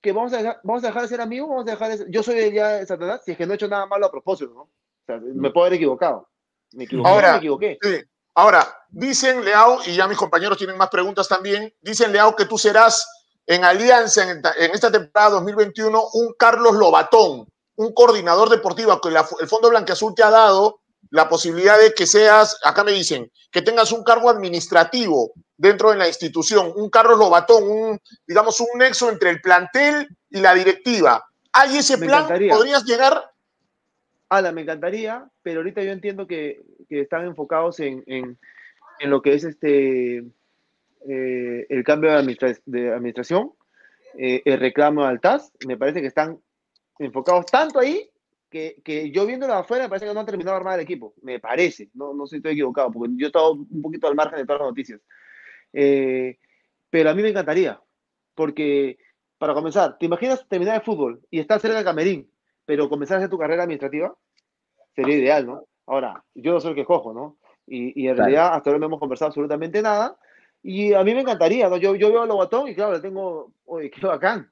[0.01, 2.10] que vamos a dejar, vamos a dejar de ser amigos, vamos a dejar de ser-
[2.10, 4.53] yo soy ya de Satanás, si es que no he hecho nada malo a propósito,
[4.53, 4.69] ¿no?
[5.04, 6.28] O sea, me puedo haber equivocado.
[6.74, 7.78] Me equivoqué, Ahora, me equivoqué.
[7.82, 8.02] Sí.
[8.36, 12.58] Ahora, dicen, Leao, y ya mis compañeros tienen más preguntas también, dicen, Leao, que tú
[12.58, 13.06] serás
[13.46, 19.12] en Alianza en, esta- en esta temporada 2021 un Carlos Lobatón, un coordinador deportivo que
[19.12, 20.80] la- el Fondo Blanqueazul te ha dado
[21.12, 25.98] la posibilidad de que seas, acá me dicen, que tengas un cargo administrativo dentro de
[25.98, 31.24] la institución, un Carlos Lobatón, un, digamos, un nexo entre el plantel y la directiva.
[31.52, 32.20] ¿Hay ese Me plan?
[32.24, 32.56] encantaría.
[32.56, 33.32] ¿Podrías llegar?
[34.38, 38.38] Ala, me encantaría, pero ahorita yo entiendo que, están enfocados en, en,
[39.10, 40.17] lo que es este
[41.08, 43.52] eh, el cambio de, administra- administración,
[44.17, 45.52] eh, el reclamo al TAS.
[45.67, 46.39] Me parece que están
[47.00, 48.10] enfocados tanto ahí
[48.50, 51.13] que, que yo viéndolo afuera me parece que no han terminado de armar el equipo.
[51.22, 54.15] Me parece, no, no sé si estoy equivocado, porque yo he estado un poquito al
[54.15, 55.02] margen de todas las noticias.
[55.74, 56.38] Eh,
[56.89, 57.80] pero a mí me encantaría,
[58.36, 58.98] porque
[59.38, 62.30] para comenzar, ¿te imaginas terminar el fútbol y estar cerca del camerín,
[62.65, 64.15] pero comenzar a hacer tu carrera administrativa?
[64.95, 65.65] Sería ideal, ¿no?
[65.86, 67.38] Ahora, yo no soy el que cojo, ¿no?
[67.67, 68.29] Y, y en Claro.
[68.29, 70.17] realidad hasta ahora no hemos conversado absolutamente nada.
[70.62, 71.77] Y a mí me encantaría, ¿no?
[71.77, 74.49] Yo, yo veo a Lobatón y claro, le tengo, oye, qué bacán.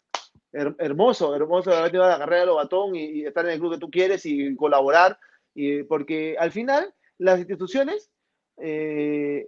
[0.51, 3.73] Her- hermoso, hermoso haber tenido la carrera de Lobatón y, y estar en el club
[3.73, 5.17] que tú quieres y colaborar.
[5.55, 8.11] Y, porque al final, las instituciones
[8.57, 9.47] eh,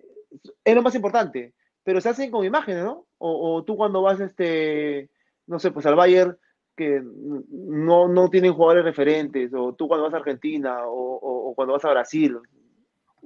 [0.64, 1.54] es lo más importante,
[1.84, 3.06] pero se hacen con imágenes, ¿no?
[3.18, 5.10] O, o tú cuando vas, este,
[5.48, 6.38] no sé, pues al Bayern,
[6.76, 11.56] que no, no tienen jugadores referentes, o tú cuando vas a Argentina, o, o- o
[11.56, 12.38] cuando vas a Brasil.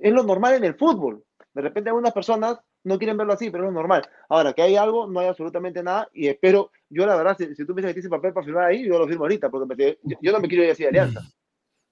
[0.01, 1.23] Es lo normal en el fútbol.
[1.53, 4.03] De repente algunas personas no quieren verlo así, pero es lo normal.
[4.29, 7.65] Ahora, que hay algo, no hay absolutamente nada, y espero, yo la verdad, si, si
[7.65, 9.97] tú me dices que tienes papel para firmar ahí, yo lo firmo ahorita, porque me-
[10.03, 11.21] yo, yo no me quiero ir así de alianza.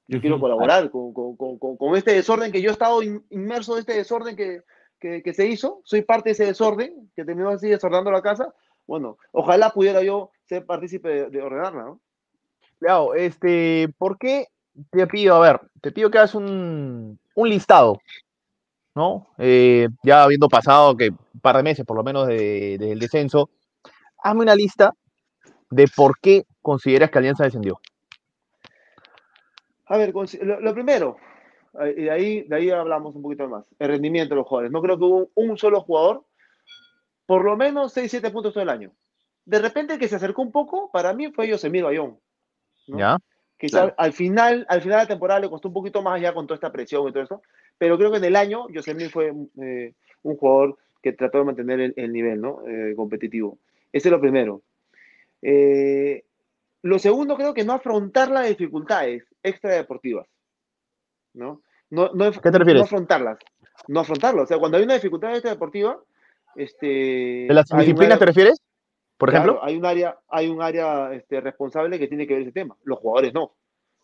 [0.07, 3.73] Yo quiero colaborar con, con- con- con- este desorden que yo he estado in- inmerso
[3.73, 4.61] en este desorden que,
[4.99, 5.81] que- que se hizo.
[5.83, 8.53] Soy parte de ese desorden que terminó así desordenando la casa.
[8.87, 11.99] Bueno, ojalá pudiera yo ser partícipe de, de ordenarla, ¿no?
[12.79, 14.47] Leao, este, ¿por qué
[14.91, 17.99] te pido, a ver, te pido que hagas un, un listado,
[18.93, 19.27] ¿no?
[19.37, 22.99] Eh, ya habiendo pasado que un par de meses por lo menos de- desde el
[22.99, 23.49] descenso,
[24.21, 24.93] hazme una lista
[25.69, 27.79] de por qué consideras que Alianza descendió.
[29.87, 31.17] A ver, lo, lo primero,
[31.81, 34.71] eh, y de ahí, de ahí hablamos un poquito más, el rendimiento de los jugadores.
[34.71, 36.23] No creo que hubo un solo jugador,
[37.25, 38.91] por lo menos 6, 7 puntos todo el año.
[39.45, 42.19] De repente el que se acercó un poco, para mí fue Yosemir Bayón.
[42.87, 42.97] ¿no?
[42.97, 43.17] ¿Ya?
[43.57, 43.95] Quizá Claro.
[43.97, 46.55] al final, al final de la temporada le costó un poquito más allá con toda
[46.55, 47.41] esta presión y todo esto,
[47.77, 51.79] pero creo que en el año Yosemir fue eh, un jugador que trató de mantener
[51.79, 52.61] el, el nivel ¿no?
[52.67, 53.59] Eh, competitivo.
[53.93, 54.61] Ese es lo primero.
[55.41, 56.25] Eh,
[56.81, 60.27] lo segundo, creo que no afrontar las dificultades extradeportivas.
[61.33, 61.61] ¿no?
[61.89, 62.81] No, no, ¿Qué te refieres?
[62.81, 63.39] No afrontarlas.
[63.87, 64.43] No afrontarlas.
[64.43, 65.99] O sea, cuando hay una dificultad extradeportiva,
[66.55, 66.85] este,
[67.47, 68.61] ¿De las disciplinas área- te refieres?
[69.17, 69.63] Por Claro, ejemplo.
[69.65, 72.75] hay un área, hay un área este, responsable que tiene que ver ese tema.
[72.83, 73.55] Los jugadores no.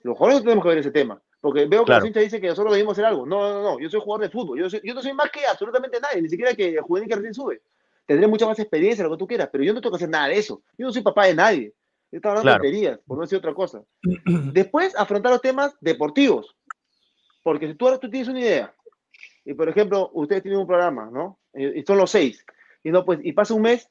[0.04, 1.22] Los jugadores no tenemos que ver ese tema.
[1.42, 2.00] Porque veo que Claro.
[2.02, 3.26] los hinchas dicen que nosotros debemos hacer algo.
[3.26, 3.80] No, no, no.
[3.80, 4.60] Yo soy jugador de fútbol.
[4.60, 6.22] Yo, soy- yo no soy más que absolutamente nadie.
[6.22, 7.62] Ni siquiera que el juvenil que recién sube.
[8.06, 9.50] Tendré mucha más experiencia, lo que tú quieras.
[9.52, 10.62] Pero yo no tengo que hacer nada de eso.
[10.78, 11.74] Yo no soy papá de nadie.
[12.12, 12.64] Yo estaba hablando Claro.
[12.64, 13.84] de tonterías, por no decir otra cosa.
[14.54, 16.56] Después, afrontar los temas deportivos.
[17.44, 18.74] Porque si tú, ahora tú tienes una idea,
[19.44, 21.40] y por ejemplo, ustedes tienen un programa, ¿no?
[21.54, 22.46] Y y son los seis.
[22.84, 23.90] Y, no, pues, y pasa un mes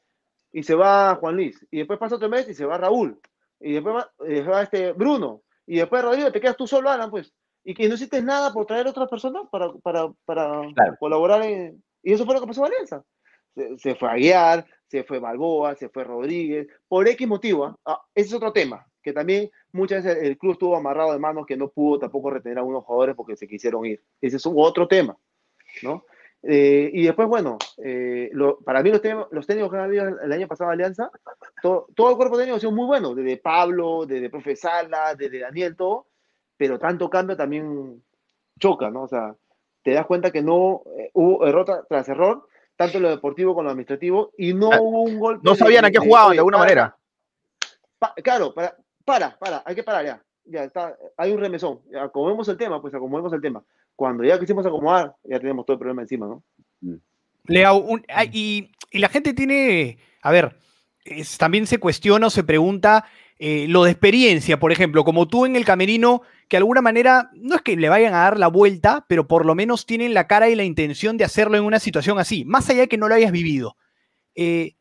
[0.52, 1.64] y se va Juan Luis.
[1.70, 3.20] Y después pasa otro mes y se va Raúl.
[3.60, 5.42] Y después va, después va este Bruno.
[5.66, 7.32] Y después Rodrigo, te quedas tú solo, Alan, pues.
[7.62, 10.96] Y que no hiciste nada por traer otras personas para, para, para Claro.
[10.98, 11.42] colaborar.
[11.42, 13.04] en- Y eso fue lo que pasó en Alianza.
[13.54, 16.66] Se, se fue Aguiar, se fue Balboa, se fue Rodríguez.
[16.88, 17.66] Por X motivo.
[17.66, 17.76] ¿ah?
[17.84, 18.86] Ah, ese es otro tema.
[19.02, 22.58] Que también muchas veces el club estuvo amarrado de manos que no pudo tampoco retener
[22.58, 24.02] a unos jugadores porque se quisieron ir.
[24.20, 25.16] Ese es otro tema.
[25.82, 26.04] ¿no?
[26.42, 30.09] Eh, y después, bueno, eh, lo- para mí los, técnicos- los técnicos que han habido
[30.20, 31.11] el año pasado Alianza
[31.61, 35.40] todo, todo el cuerpo técnico ha sido muy bueno, desde Pablo, desde Profe Sala, desde
[35.40, 36.07] Daniel, todo,
[36.57, 38.03] pero tanto cambio también
[38.59, 39.03] choca, ¿no?
[39.03, 39.35] O sea,
[39.83, 43.53] te das cuenta que no eh, hubo error tra- tras error, tanto en lo deportivo
[43.53, 45.42] como en lo administrativo, y no Ah, hubo un golpe.
[45.44, 46.96] No sabían a qué jugaban de alguna para, manera.
[47.98, 48.74] pa- claro, para,
[49.05, 50.22] para, para, hay que parar ya.
[50.44, 51.81] Ya está, hay un remesón.
[52.00, 53.62] Acomodemos el tema, pues acomodemos el tema.
[54.00, 56.42] Cuando ya quisimos acomodar, ya tenemos todo el problema encima, ¿no?
[57.44, 60.56] Leao, un- ah, y, y la gente tiene, a ver,
[61.04, 63.04] es- también se cuestiona o se pregunta
[63.38, 67.28] eh, lo de experiencia, por ejemplo, como tú en el camerino, que de alguna manera
[67.34, 70.26] no es que le vayan a dar la vuelta, pero por lo menos tienen la
[70.26, 73.06] cara y la intención de hacerlo en una situación así, más allá de que no
[73.06, 73.76] lo hayas vivido.
[74.34, 74.76] Eh,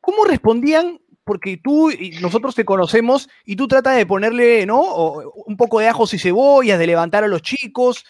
[0.00, 1.00] ¿Cómo respondían?
[1.22, 4.80] Porque tú y nosotros te conocemos y tú tratas de ponerle, ¿no?
[4.80, 8.04] O un poco de ajos y cebollas, de levantar a los chicos.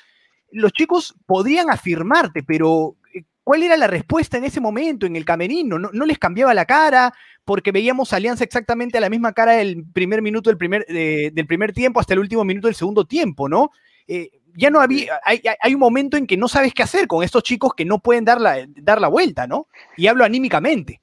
[0.51, 5.25] Los chicos podrían afirmarte, pero eh, ¿cuál era la respuesta en ese momento, en el
[5.25, 5.79] camerino?
[5.79, 7.13] ¿No, no les cambiaba la cara?
[7.45, 11.31] Porque veíamos a Alianza exactamente a la misma cara del primer minuto del primer, eh,
[11.33, 13.71] del primer tiempo hasta el último minuto del segundo tiempo, ¿no?
[14.07, 17.23] Eh, ya no había, hay, hay- un momento en que no sabes qué hacer con
[17.23, 19.69] estos chicos que no pueden dar la, dar la vuelta, ¿no?
[19.97, 21.01] Y hablo anímicamente.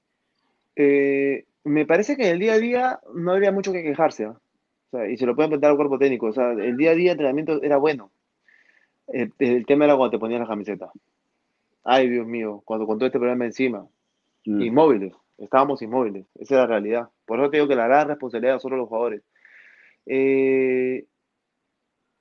[0.76, 4.28] Eh, me parece que en el día a día no habría mucho que quejarse.
[4.28, 4.40] O
[4.92, 6.28] sea, y se lo pueden preguntar al cuerpo técnico.
[6.28, 8.12] O sea, el día a día de entrenamiento era bueno.
[9.08, 10.90] El, el tema era cuando te ponías la camiseta.
[11.84, 13.86] Ay, Dios mío, cuando con todo este problema encima.
[14.46, 14.62] Mm.
[14.62, 16.26] Inmóviles, estábamos inmóviles.
[16.36, 17.10] Esa es la realidad.
[17.26, 19.22] Por eso te digo que la gran responsabilidad son los jugadores.
[20.06, 21.06] Eh,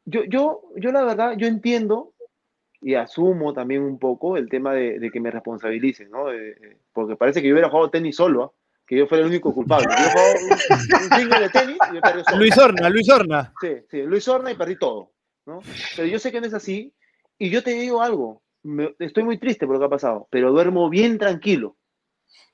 [0.07, 2.13] yo, yo, yo la verdad, yo entiendo
[2.81, 6.27] y asumo también un poco el tema de, de que me responsabilicen, ¿no?
[6.27, 8.53] De- de- porque parece que yo hubiera jugado tenis solo, ¿ah?
[8.87, 9.87] que yo fuera el único culpable.
[9.89, 12.39] Yo he jugado un, un single de tenis y yo perdí solo.
[12.39, 13.53] Luis Horna, Luis Horna.
[13.61, 15.11] Sí, sí, Luis Horna y perdí todo,
[15.47, 15.61] ¿no?
[15.97, 16.93] Pero yo sé que no es así
[17.39, 20.53] y yo te digo algo, me- estoy muy triste por lo que ha pasado, pero
[20.53, 21.77] duermo bien tranquilo,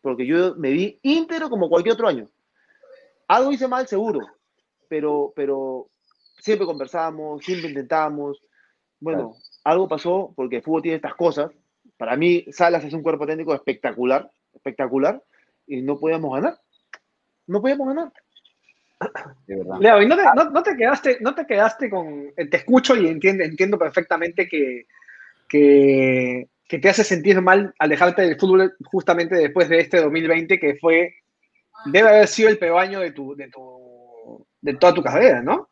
[0.02, 2.28] porque yo me vi íntegro como cualquier otro año.
[3.28, 4.20] Algo hice mal, seguro,
[4.88, 5.88] pero, pero
[6.38, 8.40] siempre conversamos, siempre intentamos.
[8.98, 11.50] Bueno, algo pasó porque el fútbol tiene estas cosas.
[11.96, 15.22] Para mí, Salas es un cuerpo técnico espectacular, espectacular,
[15.66, 16.58] y no podíamos ganar.
[17.46, 18.12] No podíamos ganar.
[19.46, 19.76] De verdad.
[19.80, 22.32] Leo, ¿y no te, no- no te quedaste, no te quedaste con.
[22.36, 24.86] eh, Te escucho y entiendo, entiendo perfectamente que,
[25.48, 30.76] que, que te hace sentir mal alejarte del fútbol justamente después de este 2020 que
[30.76, 31.14] fue.
[31.86, 35.70] Debe haber sido el peor año de tu, de tu, de toda tu carrera, ¿no?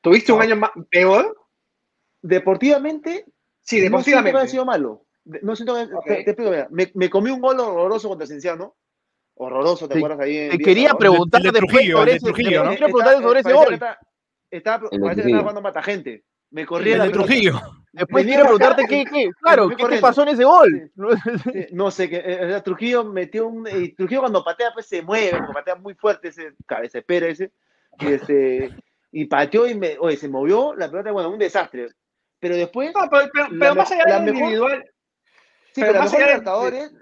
[0.00, 0.44] ¿Tuviste un No.
[0.44, 1.36] año más, peor?
[2.22, 3.24] Deportivamente,
[3.62, 4.38] Sí, No siento que deportivamente.
[4.38, 5.02] haya sido malo.
[5.42, 5.74] No siento
[6.04, 8.76] que, te explico, mira, me, me comí un gol horroroso contra Cienciano.
[9.38, 10.36] Horroroso, ¿te acuerdas ahí?
[10.38, 12.70] en Te quería preguntar El de Trujillo, sobre ese, Trujillo, ¿no?
[12.70, 13.78] quería preguntar sobre ese gol.
[14.50, 16.24] estaba- parece que estaba jugando mata gente.
[16.50, 17.08] Me corría El de.
[17.10, 17.60] Trujillo.
[17.92, 20.90] Después quiero preguntarte qué, qué, claro, ¿qué te pasó en ese gol?
[21.52, 23.66] Sí, No sé, que eh, eh, Trujillo metió un.
[23.68, 27.26] Y Trujillo cuando patea, pues se mueve, porque patea muy fuerte ese cabeza de pera
[27.26, 27.52] ese.
[28.00, 28.70] Y, este,
[29.12, 31.88] y pateó y me, oye, se movió la pelota, bueno, un desastre.
[32.38, 34.84] Pero después, No, pero, más allá la de mejor- individual,
[35.72, 36.92] sí, pero pero más allá de- Libertadores,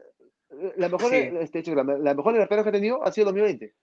[0.76, 1.16] la mejor, Sí.
[1.40, 3.74] este, chico, la, la mejor que he tenido ha sido 2020.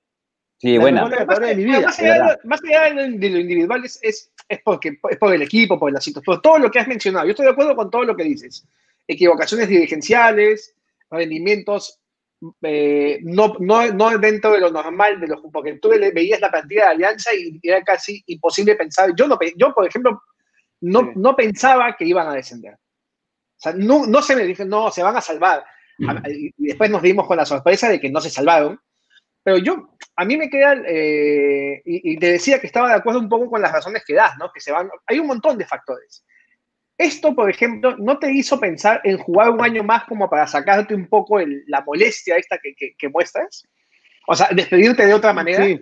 [0.57, 1.03] Sí, La buena.
[1.05, 1.87] mejor más, Libertadores de mi pero vida.
[1.87, 4.59] más de allá, de lo, más allá de lo- de lo individual es, es, es
[4.63, 7.25] porque, es por el equipo, por la situación, por todo lo que has mencionado.
[7.25, 8.65] Yo estoy de acuerdo con todo lo que dices.
[9.07, 10.75] Equivocaciones dirigenciales,
[11.09, 11.97] rendimientos
[12.63, 16.49] eh, no, no, no dentro de lo normal, de los, porque tú le- veías la
[16.49, 19.11] partida de Alianza y era casi imposible pensar.
[19.15, 20.21] Yo, no, yo por ejemplo,
[20.81, 21.07] no, Sí.
[21.15, 22.73] no pensaba que iban a descender.
[22.73, 22.77] O
[23.63, 25.63] sea, no, no se me dije, no, se van a salvar.
[26.29, 28.79] Y después nos dimos con la sorpresa de que no se salvaron.
[29.43, 33.19] Pero yo, a mí me queda, eh, y, y te decía que estaba de acuerdo
[33.19, 34.51] un poco con las razones que das, ¿no?
[34.53, 36.23] Que se van, hay un montón de factores.
[36.97, 40.93] Esto, por ejemplo, ¿no te hizo pensar en jugar un año más como para sacarte
[40.93, 43.67] un poco el- la molestia esta que, que- que muestras?
[44.27, 45.65] O sea, despedirte de otra manera.
[45.65, 45.81] Sí,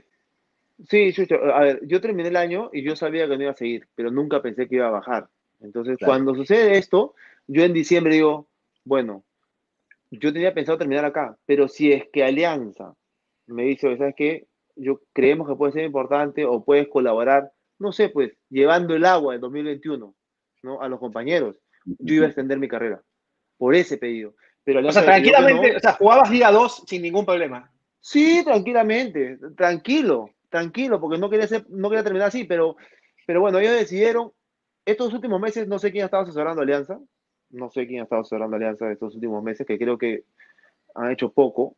[0.88, 1.34] sí, sí, sí.
[1.54, 4.10] A ver, yo terminé el año y yo sabía que no iba a seguir, pero
[4.12, 5.28] nunca pensé que iba a bajar.
[5.60, 6.12] Entonces, Claro.
[6.14, 7.14] cuando sucede esto,
[7.48, 8.48] yo en diciembre digo,
[8.86, 9.26] bueno,
[10.12, 12.94] yo tenía pensado terminar acá, pero si es que Alianza
[13.48, 14.48] me dice, "Oye, ¿sabes qué?
[14.76, 19.36] Yo creemos que puede ser importante o puedes colaborar, no sé, pues, llevando el agua
[19.36, 20.16] en 2021,
[20.64, 20.82] ¿no?
[20.82, 23.02] A los compañeros, yo iba a extender mi carrera
[23.58, 24.36] por ese pedido.
[24.64, 25.78] Pero O sea, tranquilamente, no.
[25.78, 27.72] o sea, jugabas Liga 2 sin ningún problema.
[28.00, 32.76] Sí, tranquilamente, tranquilo, tranquilo, porque no quería, ser- no quería terminar así, pero,
[33.26, 34.32] pero bueno, ellos decidieron,
[34.86, 37.00] estos últimos meses, no sé quién ha estado asesorando a Alianza,
[37.52, 40.24] no sé quién ha estado asesorando a Alianza estos últimos meses, que creo que
[40.96, 41.76] han hecho poco.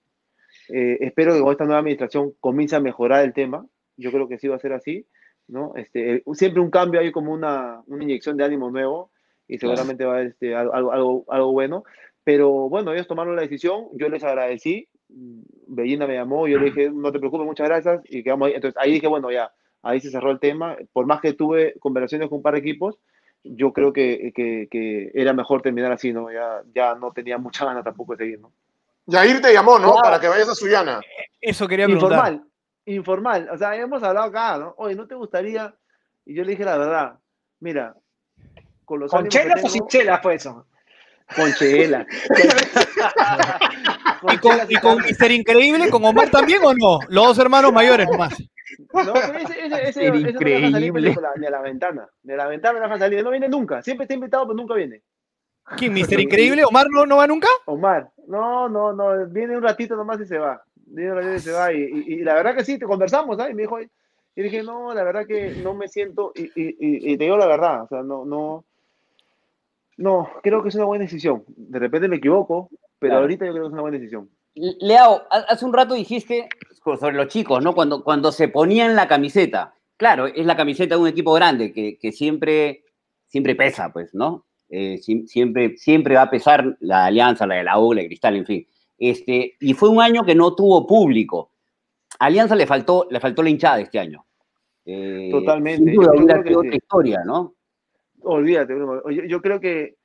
[0.70, 3.66] Eh, espero que con esta nueva administración comience a mejorar el tema,
[3.98, 5.06] yo creo que sí va a ser así,
[5.48, 5.74] ¿no?
[5.76, 9.12] Este, eh, siempre un cambio hay como una, una inyección de ánimo nuevo
[9.48, 11.84] y seguramente va a haber este, algo, algo, algo, algo bueno,
[12.24, 14.88] pero bueno, ellos tomaron la decisión, yo les agradecí,
[15.68, 18.54] Bellina me llamó, yo le dije, no te preocupes, muchas gracias, y quedamos ahí.
[18.56, 20.78] Entonces ahí dije, bueno, ya, ahí se cerró el tema.
[20.94, 23.00] Por más que tuve conversaciones con un par de equipos,
[23.44, 26.32] yo creo que, que, que era mejor terminar así, ¿no?
[26.32, 28.52] Ya, ya no tenía mucha ganas tampoco de seguir, ¿no?
[29.08, 29.94] Yair te llamó, ¿no?
[29.94, 30.04] Claro.
[30.04, 31.02] Para que vayas a Suyana.
[31.40, 32.12] Eso quería preguntar.
[32.12, 32.48] Informal,
[32.86, 33.50] informal.
[33.52, 34.76] O sea, hemos hablado acá, ¿no?
[34.78, 35.74] Oye, ¿no te gustaría?
[36.26, 37.20] Y yo le dije la verdad,
[37.60, 37.96] mira,
[38.86, 40.68] con los ¿Con chelas o tengo- sin chelas fue eso?
[41.36, 42.06] Con chela.
[44.32, 47.00] ¿Y con, y con Mister Increíble, con Omar también o no?
[47.08, 48.36] Los dos hermanos mayores nomás.
[48.94, 50.92] No, pero ese, ese, ese, no me deja salir increíble.
[51.02, 52.04] película, ni a la ventana.
[52.04, 53.24] A la ventana me deja salir.
[53.24, 53.82] No viene nunca.
[53.82, 55.02] Siempre está invitado, pero nunca viene.
[55.78, 56.64] ¿Quién, Mister Increíble?
[56.66, 57.48] ¿Omar no, no va nunca?
[57.66, 59.26] Omar, no, no, no.
[59.28, 60.62] Viene un ratito nomás y se va.
[60.76, 61.72] Viene un ratito y se va.
[61.74, 63.54] Y, y- y la verdad que sí, te conversamos, ¿sabes?
[63.54, 66.34] Y me dijo, y dije, no, la verdad que no me siento.
[66.36, 68.66] Y, y, te digo la verdad, o sea, no, no.
[69.98, 71.44] No, creo que es una buena decisión.
[71.48, 73.22] De repente me equivoco, pero Claro.
[73.22, 74.30] ahorita yo creo que es una buena decisión.
[74.56, 76.50] Leao, ha- hace un rato dijiste
[76.84, 77.74] sobre los chicos, ¿no?
[77.74, 79.74] Cuando, cuando se ponían la camiseta.
[79.98, 82.84] Claro, es la camiseta de un equipo grande que, que siempre,
[83.28, 84.46] siempre pesa, pues, ¿no?
[84.70, 88.08] Eh, si- siempre, siempre va a pesar la Alianza, la de la U, la de
[88.08, 88.68] Cristal, en fin.
[88.98, 91.52] Este, y fue un año que no tuvo público.
[92.20, 94.26] A Alianza le faltó, le faltó la hinchada este año.
[94.86, 95.92] Eh, Totalmente.
[95.92, 96.54] Sin duda hubiera sí.
[96.56, 97.54] otra historia, ¿no?
[98.24, 99.10] Olvídate, Bruno.
[99.10, 99.98] Yo, yo creo que,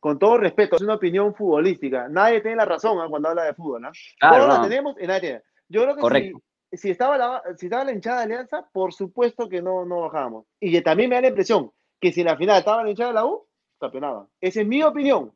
[0.00, 2.08] con todo respeto, es una opinión futbolística.
[2.08, 3.06] Nadie tiene la razón ¿ah?
[3.08, 3.90] cuando habla de fútbol, ¿no?
[4.18, 4.68] Claro, Todos la no.
[4.68, 5.42] tenemos y nadie tiene.
[5.68, 6.40] Yo creo que Correcto.
[6.70, 10.02] si, si, estaba la, si estaba la hinchada de Alianza, por supuesto que no, no
[10.02, 10.46] bajábamos.
[10.60, 13.14] Y también me da la impresión que si en la final estaba la hinchada de
[13.14, 13.46] la U,
[13.80, 14.26] campeonaban.
[14.40, 15.32] Esa es mi opinión.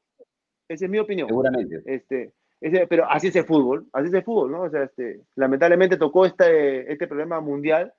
[0.68, 1.28] Esa es mi opinión.
[1.28, 1.82] Seguramente.
[1.86, 4.62] Este, ese- pero así es el fútbol, así es el fútbol, ¿no?
[4.62, 7.92] O sea, este, lamentablemente tocó este, este problema mundial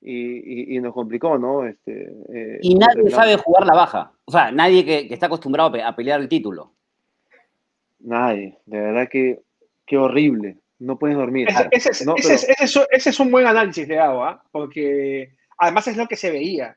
[0.00, 0.12] y,
[0.72, 1.64] y- y nos complicó, ¿no?
[1.64, 4.12] Este, eh, Y nadie sabe jugar la baja.
[4.24, 6.72] O sea, nadie que, que está acostumbrado a pelear el título.
[8.00, 9.42] Nadie, de verdad que
[9.86, 10.56] qué horrible.
[10.78, 11.48] No puedes dormir.
[11.48, 14.24] Ese, ese es, No, ese es- ese es- ese es un buen análisis de hago,
[14.24, 14.42] ¿ah?
[14.52, 16.76] porque además es lo que se veía.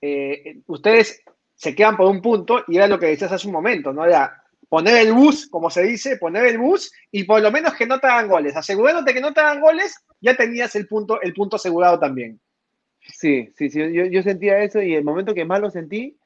[0.00, 1.22] Eh, ustedes
[1.54, 4.04] se quedan por un punto y era lo que decías hace un momento, ¿no?
[4.04, 7.86] Era poner el bus, como se dice, poner el bus y por lo menos que
[7.86, 8.56] no te hagan goles.
[8.56, 12.40] Asegurándote que no te hagan goles, ya tenías el punto, el punto asegurado también.
[13.00, 16.16] Sí, sí, sí, yo, yo sentía eso y el momento que más lo sentí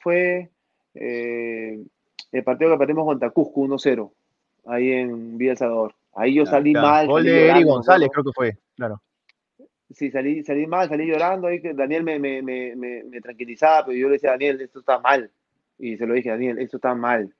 [0.00, 0.50] fue
[0.94, 1.78] eh,
[2.32, 4.12] el partido que perdimos contra Cusco 1-0,
[4.66, 5.94] ahí en Villa El Salvador.
[6.16, 7.06] Ahí yo salí mal.
[7.06, 8.12] Gol salí de Eri llorando, González, ¿no?
[8.12, 8.58] creo que fue.
[8.76, 9.02] Claro.
[9.92, 13.84] Sí, salí, salí mal, salí llorando, ahí que Daniel me, me, me, me, me tranquilizaba,
[13.84, 15.30] pero yo le decía, Daniel, esto está mal.
[15.78, 17.32] Y se lo dije, Daniel, esto está mal.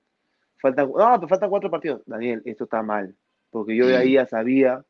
[0.61, 2.01] Faltan, no, pero faltan cuatro partidos.
[2.05, 3.13] Daniel, esto está mal.
[3.49, 4.83] Porque yo de ahí ya sabía.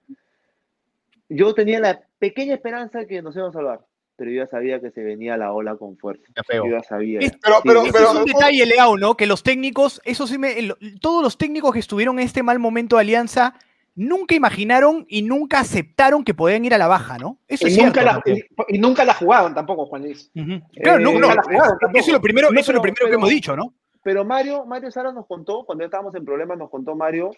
[1.29, 3.79] Yo tenía la pequeña esperanza que nos íbamos a salvar,
[4.15, 6.23] pero yo ya sabía que se venía la ola con fuerza.
[6.53, 7.19] Yo ya sabía.
[7.19, 9.15] Es- Pero, Sí, pero, sí, pero, es un detalle, Leao, ¿no?
[9.17, 10.57] Que los técnicos, eso sí me.
[10.59, 13.55] el- todos los técnicos que estuvieron en este mal momento de Alianza
[13.95, 17.39] nunca imaginaron y nunca aceptaron que podían ir a la baja, ¿no?
[17.47, 18.21] Eso Y es nunca, cierto.
[18.29, 20.29] la, y, y nunca la jugaron tampoco, Juan Luis.
[20.33, 21.97] Claro, Eh, no, nunca la jugaron tampoco.
[21.99, 23.73] eso es lo primero, No, eso es lo pero- primero que hemos dicho, ¿no?
[24.03, 27.31] Pero Mario, Mario Sara nos contó, cuando ya estábamos en problemas, nos contó Mario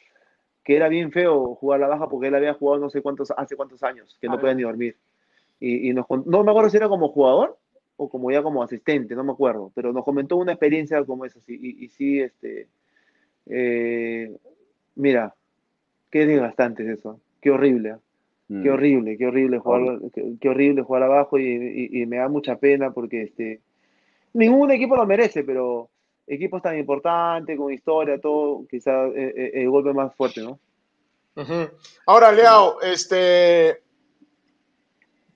[0.64, 3.56] que era bien feo jugar la baja porque él había jugado no sé cuántos, hace
[3.56, 4.40] cuántos años, que no Ah.
[4.42, 4.98] podía ni dormir.
[5.62, 7.58] Y, y nos no me acuerdo si era como jugador
[7.96, 11.40] o como ya como asistente, no me acuerdo, pero nos comentó una experiencia como esa.
[11.48, 12.68] y sí, este,
[13.46, 14.36] eh,
[14.96, 15.34] mira,
[16.12, 17.92] qué desgastante es eso, qué horrible.
[17.92, 18.00] ¿ah?
[18.50, 18.64] Mm.
[18.64, 21.44] Qué horrible, qué horrible jugar, qué, qué horrible jugar abajo y,
[21.92, 23.60] y- y me da mucha pena porque este,
[24.34, 25.90] ningún equipo lo merece, pero
[26.26, 30.60] equipos tan importantes, con historia, todo, quizás el golpe más fuerte, ¿no?
[32.06, 33.82] Ahora, Leao, este,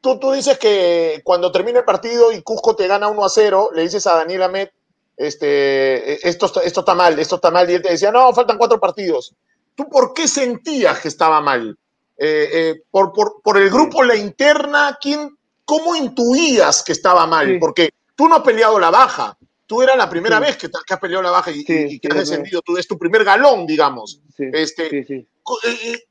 [0.01, 3.69] tú, tú dices que cuando termina el partido y Cusco te gana 1 a 0,
[3.73, 4.71] le dices a Daniel Amet,
[5.17, 8.57] este, esto, está- esto está mal, esto está mal, y él te decía, no, faltan
[8.57, 9.35] cuatro partidos.
[9.81, 11.77] ¿Tú por qué sentías que estaba mal?
[12.17, 17.47] Eh, eh, por, por, por el grupo, la interna, ¿quién, ¿cómo intuías que estaba mal?
[17.47, 17.57] Sí.
[17.59, 19.35] Porque tú no has peleado la baja.
[19.65, 20.43] Tú eras la primera Sí.
[20.43, 22.61] vez que, que has peleado la baja y, Sí, y que has descendido.
[22.61, 24.21] Tú es tu primer galón, digamos.
[24.37, 25.25] Este, eh,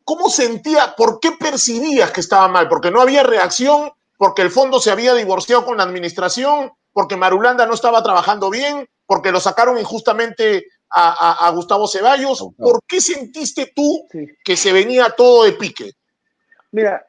[0.05, 2.69] ¿Cómo sentía, por qué percibías que estaba mal?
[2.69, 3.93] ¿Porque no había reacción?
[4.17, 6.73] ¿Porque el fondo se había divorciado con la administración?
[6.93, 8.89] ¿Porque Marulanda no estaba trabajando bien?
[9.07, 11.11] ¿Porque lo sacaron injustamente a,
[11.45, 12.49] a- a Gustavo Ceballos?
[12.57, 14.27] ¿Por qué sentiste tú sí.
[14.45, 15.93] que se venía todo de pique?
[16.73, 17.07] Mira,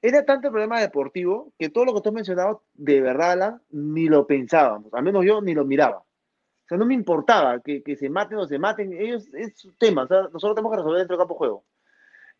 [0.00, 3.62] era tanto el problema deportivo que todo lo que tú has mencionado, de verdad, Alan,
[3.70, 4.92] ni lo pensábamos.
[4.92, 5.98] Al menos yo ni lo miraba.
[5.98, 8.92] O sea, no me importaba que, que se maten o se maten.
[8.92, 10.04] Ellos es su tema.
[10.04, 11.64] O sea, nosotros tenemos que resolver dentro del campo de juego.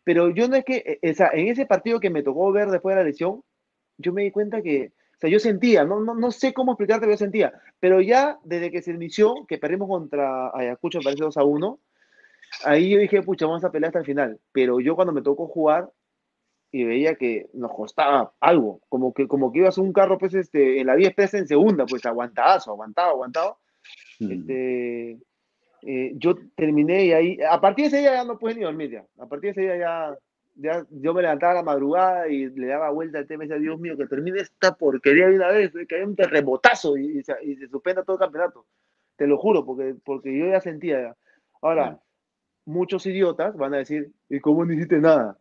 [0.03, 2.69] Pero yo no es que, eh, o sea, en ese partido que me tocó ver
[2.69, 3.43] después de la lesión,
[3.97, 4.91] yo me di cuenta que,
[5.23, 7.53] sea, yo sentía, no, no, no sé cómo explicarte, pero yo sentía.
[7.79, 11.79] Pero ya desde que se inició, que perdimos contra Ayacucho, me parece 2 a 1,
[12.65, 14.39] ahí yo dije, pucha, vamos a pelear hasta el final.
[14.51, 15.89] Pero yo cuando me tocó jugar,
[16.73, 20.33] y veía que nos costaba algo, como que, como que ibas a un carro pues,
[20.33, 23.57] este, en la vía expresa en segunda, pues aguantadazo, aguantado, aguantado.
[24.19, 24.31] Mm.
[24.31, 25.19] Este,
[25.83, 28.89] eh, yo terminé y ahí, a partir de ese día ya no pude ni dormir
[28.89, 30.17] ya, a partir de ese día ya,
[30.55, 33.61] ya yo me levantaba a la madrugada y le daba vuelta al tema y decía,
[33.61, 37.23] Dios mío, que termine esta porquería de una vez, que haya un terremotazo y, y
[37.23, 38.65] se, y se suspenda todo el campeonato.
[39.15, 41.17] Te lo juro, porque, porque yo ya sentía ya.
[41.61, 41.99] Ahora,
[42.65, 45.37] muchos idiotas van a decir, ¿y cómo no hiciste nada?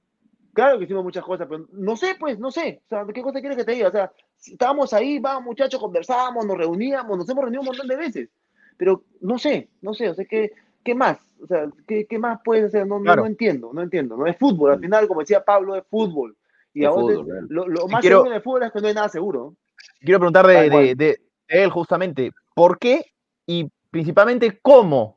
[0.54, 2.82] Claro que hicimos muchas cosas, pero no sé, pues, no sé.
[2.86, 3.88] O sea, ¿qué cosa quieres que te diga?
[3.88, 7.96] O sea, estábamos ahí, vamos, muchachos, conversábamos, nos reuníamos, nos hemos reunido un montón de
[7.96, 8.28] veces.
[8.76, 10.52] Pero no sé, no sé, o sea, ¿qué,
[10.85, 11.18] qué más?
[11.43, 12.87] O sea, ¿qué, qué más puedes hacer?
[12.87, 13.22] No, no- Claro.
[13.22, 14.16] no entiendo, no entiendo.
[14.16, 16.37] No es fútbol, al final, como decía Pablo, es fútbol.
[16.74, 18.89] Y Es ahora fútbol, lo, lo más quiero- seguro en el fútbol es que no
[18.89, 19.57] hay nada seguro.
[20.01, 21.16] Quiero preguntar de,
[21.49, 23.05] él justamente, ¿por qué
[23.47, 25.16] y principalmente cómo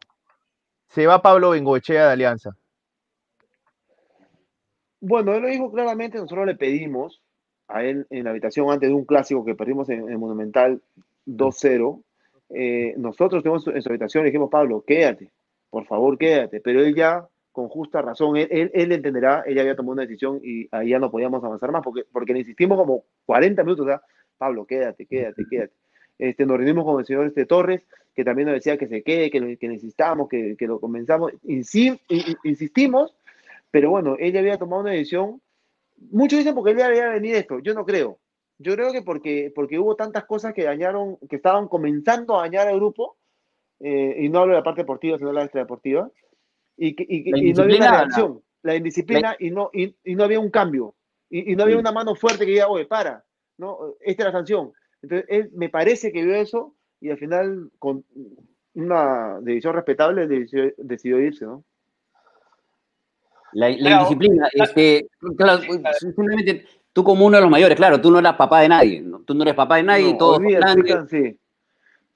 [0.89, 2.51] se va Pablo Bengoechea de Alianza?
[4.99, 7.21] Bueno, él lo dijo claramente, nosotros le pedimos
[7.67, 10.81] a él en la habitación antes de un clásico que perdimos en el Monumental
[11.25, 12.01] 2-0.
[12.49, 15.31] eh, nosotros tenemos en su habitación le dijimos, Pablo, quédate,
[15.75, 16.61] por favor, quédate.
[16.61, 20.03] Pero él ya, con justa razón, él, él, él entenderá, él ya había tomado una
[20.03, 23.85] decisión y ahí ya no podíamos avanzar más porque, porque le insistimos como 40 minutos,
[23.85, 24.01] ya,
[24.37, 25.73] Pablo, quédate, quédate, quédate.
[26.17, 27.81] Este, nos reunimos con el señor este Torres,
[28.15, 31.33] que también nos decía que se quede, que, lo- que necesitamos, que, que lo comenzamos.
[31.43, 31.99] Insi-
[32.45, 33.13] insistimos,
[33.69, 35.41] pero bueno, él ya había tomado una decisión.
[36.11, 37.59] Muchos dicen porque él ya había venido esto.
[37.59, 38.17] Yo no creo.
[38.59, 42.69] Yo creo que porque, porque hubo tantas cosas que dañaron, que estaban comenzando a dañar
[42.69, 43.17] al grupo,
[43.79, 46.09] eh, y no hablo de la parte deportiva, sino de la extradeportiva,
[46.77, 50.23] y, que, y, y no había una reacción, la indisciplina, y, no, y, y no
[50.23, 50.95] había un cambio,
[51.29, 51.81] y, y no había Sí.
[51.81, 53.23] una mano fuerte que diga, oye, para,
[53.57, 53.95] ¿no?
[54.01, 54.71] esta es la sanción.
[55.01, 58.03] Entonces, él me parece que vio eso, y al final, con
[58.73, 61.63] una decisión respetable, decidió, decidió irse, ¿no?
[63.53, 63.93] La, la Claro.
[63.93, 65.07] indisciplina, este,
[65.37, 65.61] claro,
[65.99, 69.19] simplemente tú como uno de los mayores, claro, tú no eras papá de nadie, ¿no?
[69.21, 71.09] tú no eres papá de nadie, No, todos hablan can-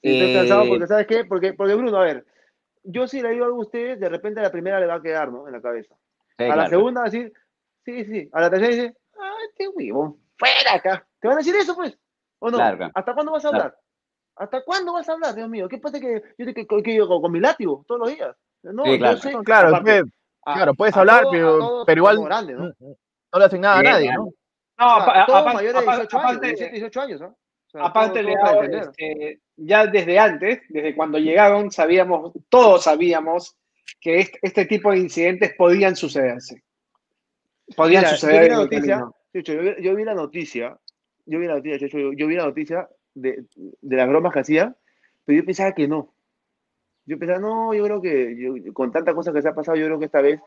[0.02, 0.20] sí.
[0.20, 1.26] Estoy cansado Eh, porque, ¿sabes qué?
[1.26, 2.26] Porque, porque Bruno, a ver,
[2.84, 5.02] yo si le digo algo a ustedes, de repente a la primera le va a
[5.02, 5.48] quedar, ¿no?
[5.48, 5.96] En la cabeza.
[6.38, 7.34] Sí, a la segunda va a decir,
[7.86, 8.30] sí, sí.
[8.32, 11.06] A la tercera dice, ah, este huevón, fuera acá.
[11.20, 11.98] ¿Te van a decir eso, pues?
[12.40, 12.58] ¿O no?
[12.58, 12.90] Claro.
[12.94, 13.64] ¿Hasta cuándo vas a Claro.
[13.66, 13.80] hablar?
[14.38, 15.68] ¿Hasta cuándo vas a hablar, Dios mío?
[15.68, 18.36] ¿Qué pasa que yo te que, que yo con, con mi látigo todos los días?
[18.64, 19.16] No, Sí, claro.
[19.18, 20.12] yo sé, claro, aparte, puede-
[20.46, 22.64] a- claro, puedes a hablar, todo- pero, todos pero igual somos grandes, ¿no?
[22.68, 22.74] no,
[23.34, 24.14] no le hacen nada a nadie.
[24.14, 24.24] ¿no?
[24.24, 24.32] No, O
[24.80, 27.22] sea, apa- todos apa- mayores de apa- 18 años, aparte, 17, 18 años.
[27.22, 27.36] O
[27.68, 28.82] sea, aparte, todo- entender.
[28.90, 33.58] este, ya desde antes, desde cuando llegaron, sabíamos, todos sabíamos
[34.02, 36.64] que este, este tipo de incidentes podían sucederse.
[37.76, 40.80] Podían Mira, suceder yo vi la noticia, yo, vi, yo vi la noticia,
[41.26, 44.76] yo vi la noticia, yo, yo vi la noticia de, de las bromas que hacía,
[45.26, 46.14] pero yo pensaba que no.
[47.06, 49.78] Yo pensaba, no, yo creo que yo- yo- con tantas cosas que se ha pasado,
[49.78, 50.40] yo creo que esta vez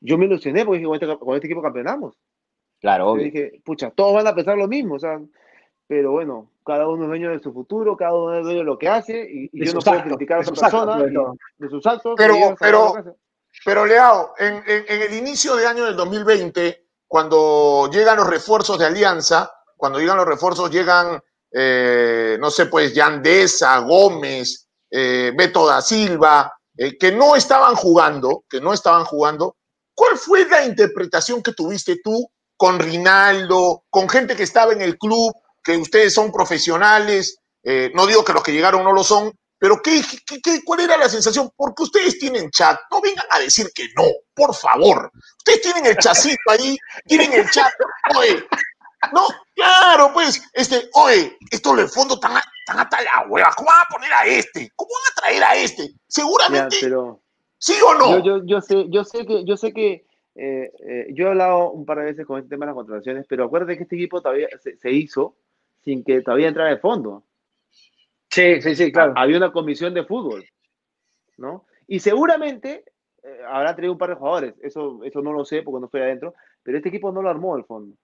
[0.00, 2.14] yo me ilusioné porque dije, con este, con este equipo campeonamos.
[2.80, 3.24] Claro, Yo obvio.
[3.24, 5.20] dije, pucha, todos van a pensar lo mismo, o sea,
[5.86, 8.78] pero bueno, cada uno es dueño de su futuro, cada uno es dueño de lo
[8.78, 10.96] que hace, y, yo no puedo actos, criticar a actos, persona,
[11.56, 12.14] de sus actos.
[12.16, 12.94] Pero- pero-.
[13.64, 18.78] Pero Leao, en, en- en el inicio de año del 2020, cuando llegan los refuerzos
[18.78, 21.18] de Alianza, cuando llegan los refuerzos, llegan,
[21.50, 28.44] eh, no sé, pues Yandesa, Gómez, eh, Beto da Silva, eh, que no estaban jugando,
[28.48, 29.56] que no estaban jugando.
[29.94, 34.98] ¿Cuál fue la interpretación que tuviste tú con Rinaldo, con gente que estaba en el
[34.98, 35.32] club,
[35.76, 37.38] que ustedes son profesionales?
[37.64, 40.80] eh, no digo que los que llegaron no lo son, pero ¿qué, qué- qué- cuál
[40.80, 41.50] era la sensación?
[41.56, 45.10] Porque ustedes tienen chat, no vengan a decir que no, por favor.
[45.38, 47.70] Ustedes tienen el chacito ahí, tienen el chat,
[48.16, 48.44] oye,
[49.12, 53.68] no, claro, pues, este, oye, esto en el fondo están, a- están la hueva, ¿cómo
[53.68, 54.70] van a poner a este?
[54.76, 55.88] ¿Cómo van a traer a este?
[55.88, 57.20] Ya, Seguramente, pero...
[57.58, 58.18] ¿sí o no?
[58.20, 60.06] Yo, yo, yo sé, yo sé que, yo sé que
[60.36, 63.26] eh, eh, yo he hablado un par de veces con este tema de las contrataciones,
[63.28, 65.36] pero acuérdate que este equipo todavía se, se hizo
[65.84, 67.24] sin que todavía entrara de fondo.
[68.30, 69.14] Sí, sí, sí, claro.
[69.16, 70.44] Había una comisión de fútbol,
[71.38, 71.66] ¿no?
[71.86, 72.84] Y seguramente
[73.22, 76.02] eh, habrá traído un par de jugadores, eso, eso no lo sé porque no estoy
[76.02, 77.96] adentro, pero este equipo no lo armó al fondo,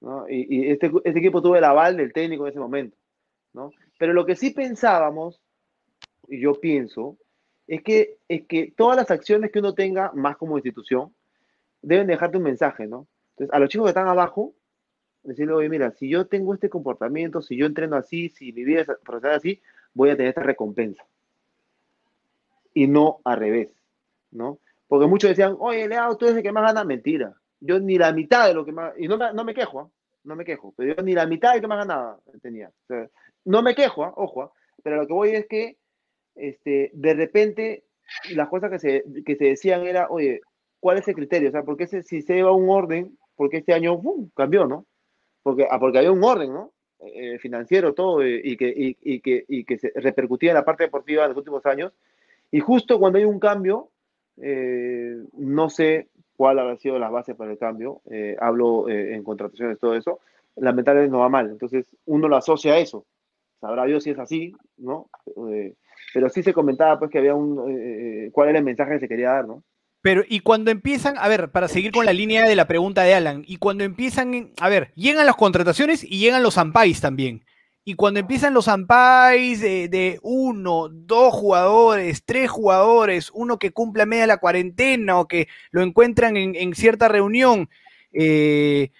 [0.00, 0.28] ¿no?
[0.28, 2.96] Y, y este, este equipo tuvo el aval del técnico en ese momento,
[3.54, 3.72] ¿no?
[3.98, 5.40] Pero lo que sí pensábamos,
[6.28, 7.16] y yo pienso,
[7.66, 11.14] es que, es que todas las acciones que uno tenga, más como institución,
[11.82, 13.06] deben dejarte un mensaje, ¿no?
[13.30, 14.54] Entonces, a los chicos que están abajo,
[15.22, 18.80] decirle, oye, mira, si yo tengo este comportamiento, si yo entreno así, si mi vida
[18.80, 19.60] es profesional así,
[19.94, 21.04] voy a tener esta recompensa.
[22.72, 23.74] Y no al revés,
[24.30, 24.58] ¿no?
[24.88, 26.84] Porque muchos decían, oye, Leao, tú eres el que más gana.
[26.84, 27.34] Mentira.
[27.60, 28.92] Yo ni la mitad de lo que más...
[28.98, 29.90] Y no me, no me quejo, ¿ah?
[30.24, 32.68] no me quejo, pero yo ni la mitad de lo que más ganaba tenía.
[32.68, 33.08] O sea,
[33.44, 34.12] no me quejo, ¿ah?
[34.16, 34.52] ojo, ¿ah?
[34.82, 35.76] pero lo que voy es que
[36.34, 37.84] este, de repente
[38.32, 40.40] las cosas que se, que se decían era, oye,
[40.80, 41.48] ¿cuál es el criterio?
[41.48, 44.30] O sea, porque si se lleva un orden, porque este año ¡pum!
[44.34, 44.86] cambió, ¿no?
[45.42, 46.72] Porque, ah, porque había un orden, ¿no?
[47.02, 50.84] Eh, financiero, todo, eh, y, que, y, que, y que se repercutía en la parte
[50.84, 51.94] deportiva en los últimos años.
[52.50, 53.88] Y justo cuando hay un cambio,
[54.36, 59.78] eh, no sé cuál habrá sido la base para el cambio, eh, hablo en contrataciones,
[59.78, 60.20] todo eso,
[60.56, 61.48] lamentablemente no va mal.
[61.50, 63.06] Entonces, uno lo asocia a eso.
[63.60, 65.08] Sabrá Dios si es así, ¿no?
[66.12, 68.30] Pero sí se comentaba, pues, que había un...
[68.32, 69.62] cuál era el mensaje que se quería dar, ¿no?
[70.02, 73.14] Pero, y cuando empiezan, a ver, para seguir con la línea de la pregunta de
[73.14, 77.44] Alan, y cuando empiezan, a ver, llegan las contrataciones y llegan los ampais también.
[77.84, 84.06] Y cuando empiezan los ampais de, uno, dos jugadores, tres jugadores, uno que cumple a
[84.06, 87.68] media la cuarentena o que lo encuentran en, en cierta reunión,
[88.12, 88.90] eh,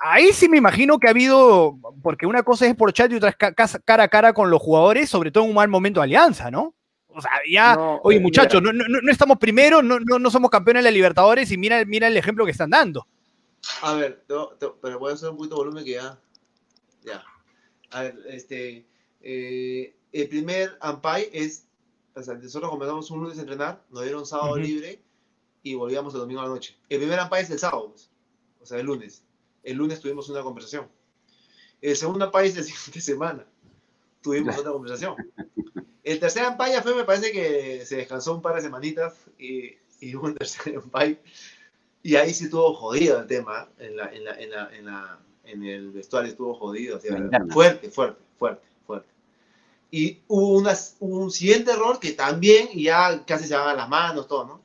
[0.00, 3.30] ahí sí me imagino que ha habido, porque una cosa es por chat y otra
[3.30, 6.00] es ca- ca- cara a cara con los jugadores, sobre todo en un mal momento
[6.00, 6.74] de alianza, ¿no?
[7.16, 10.30] O sea, ya, No, oye eh, muchachos, no, no, no estamos primero, no, no, no
[10.30, 13.06] somos campeones de la Libertadores y mira, mira el ejemplo que están dando.
[13.82, 16.18] A ver, te- te- pero voy a hacer un poquito de volumen que ya.
[17.04, 17.24] Ya.
[17.90, 18.86] A ver, este.
[19.22, 21.66] eh, el primer Ampay es.
[22.14, 25.00] O sea, nosotros comenzamos un lunes a entrenar, nos dieron sábado libre
[25.62, 26.76] y volvíamos el domingo a la noche.
[26.88, 28.08] El primer Ampay es el sábado, pues,
[28.60, 29.24] o sea, el lunes.
[29.64, 30.86] El lunes tuvimos una conversación.
[31.80, 33.44] El segundo Ampay es la siguiente semana.
[34.22, 35.16] Tuvimos otra conversación.
[36.04, 39.72] El tercer Ampay ya fue, me parece que se descansó un par de semanitas y,
[40.00, 41.18] y hubo un tercer Ampay.
[42.02, 43.68] Y ahí sí estuvo jodido el tema.
[43.78, 46.96] En, la, en, la, en, la, en, la- en el vestuario estuvo jodido.
[46.98, 47.16] o sea,
[47.52, 49.08] fuerte, fuerte, fuerte, fuerte.
[49.90, 54.26] Y hubo unas- un siguiente error que también ya casi se van a las manos,
[54.28, 54.60] todo, ¿no?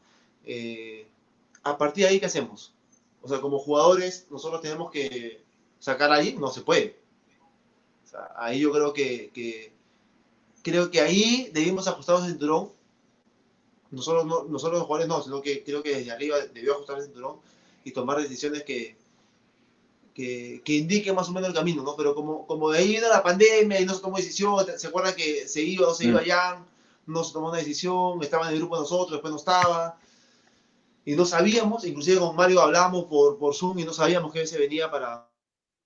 [0.46, 1.08] Eh,
[1.64, 2.74] a partir de ahí, ¿qué hacemos?
[3.22, 5.42] O sea, como jugadores, nosotros tenemos que
[5.80, 6.98] sacar ahí, no se puede.
[8.06, 9.72] O sea, ahí yo creo que, que-
[10.64, 12.72] creo que ahí debimos ajustar el cinturón.
[13.91, 17.05] Nosotros, no, nosotros los jugadores no, sino que creo que desde arriba debió ajustar el
[17.05, 17.38] cinturón
[17.84, 18.95] y tomar decisiones que,
[20.14, 21.95] que, que indiquen más o menos el camino, ¿no?
[21.95, 25.16] Pero como, como de ahí vino la pandemia y no se tomó decisión, ¿se acuerdan
[25.16, 26.26] que se iba o se iba Mm.
[26.26, 26.66] ya?
[27.07, 29.97] No se tomó una decisión, estaba en el grupo de nosotros, después no estaba.
[31.05, 34.60] Y no sabíamos, inclusive con Mario hablábamos por, por Zoom y no sabíamos que se
[34.60, 35.28] venía para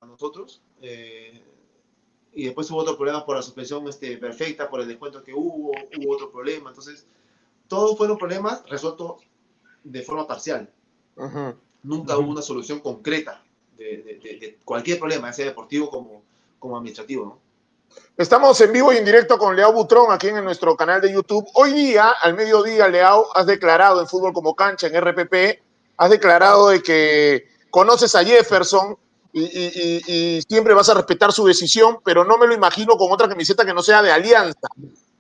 [0.02, 0.62] nosotros.
[0.82, 1.42] Eh,
[2.36, 5.72] y después hubo otro problema por la suspensión este, perfecta, por el descuento que hubo,
[5.98, 6.70] hubo otro problema.
[6.70, 7.06] Entonces,
[7.68, 9.22] todos fueron problemas resueltos
[9.84, 10.70] de forma parcial.
[11.84, 13.44] Nunca hubo una solución concreta
[13.78, 16.22] de, de- de- de cualquier problema, ya sea deportivo como,
[16.60, 17.26] como administrativo.
[17.26, 17.40] ¿no?
[18.18, 21.46] Estamos en vivo y en directo con Leao Butrón aquí en nuestro canal de YouTube.
[21.56, 25.62] Hoy día, al mediodía, Leao, has declarado en Fútbol como Cancha, en RPP,
[25.98, 28.98] has declarado de que conoces a Jefferson
[29.34, 33.66] y, siempre vas a respetar su decisión, pero no me lo imagino con otra camiseta
[33.66, 34.68] que no sea de Alianza.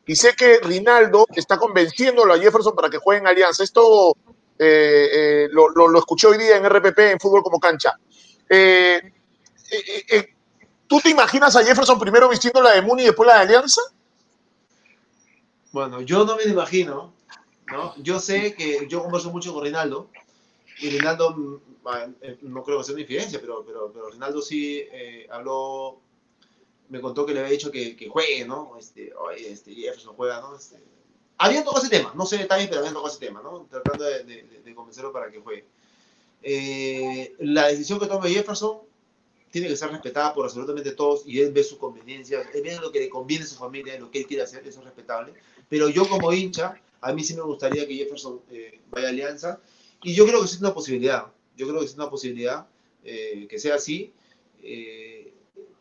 [0.05, 3.63] Y sé que Rinaldo está convenciéndolo a Jefferson para que juegue en Alianza.
[3.63, 4.15] Esto
[4.59, 7.97] eh, eh, lo, escuché hoy día en RPP, en Fútbol como Cancha.
[8.49, 9.01] Eh,
[10.87, 13.81] ¿Tú te imaginas a Jefferson primero vistiendo la de Muni y después la de Alianza?
[15.71, 17.13] Bueno, yo no me lo imagino,
[17.71, 17.95] ¿no?
[17.97, 20.09] Yo sé que yo converso mucho con Rinaldo
[20.79, 21.61] y Rinaldo,
[22.41, 25.99] no creo que sea una infidencia, pero, pero, pero Rinaldo sí eh, habló,
[26.89, 28.77] me contó que le había dicho que, que juegue, ¿no?
[28.79, 30.55] Este, oye, este, Jefferson juega, ¿no?
[30.55, 30.77] Este,
[31.37, 33.67] habían tocado ese tema, no sé detalles, pero habían tocado ese tema, ¿no?
[33.69, 35.65] Tratando de, de- de- convencerlo para que juegue.
[36.41, 38.79] Eh, la decisión que tome Jefferson
[39.51, 42.91] tiene que ser respetada por absolutamente todos y él ve su conveniencia, él ve lo
[42.91, 45.33] que le conviene a su familia, lo que él quiere hacer, eso es respetable.
[45.69, 49.61] Pero yo como hincha, a mí sí me gustaría que Jefferson eh, vaya a Alianza
[50.01, 51.27] y yo creo que sí es una posibilidad,
[51.57, 52.67] yo creo que es una posibilidad
[53.03, 54.13] eh, que sea así,
[54.61, 55.33] eh,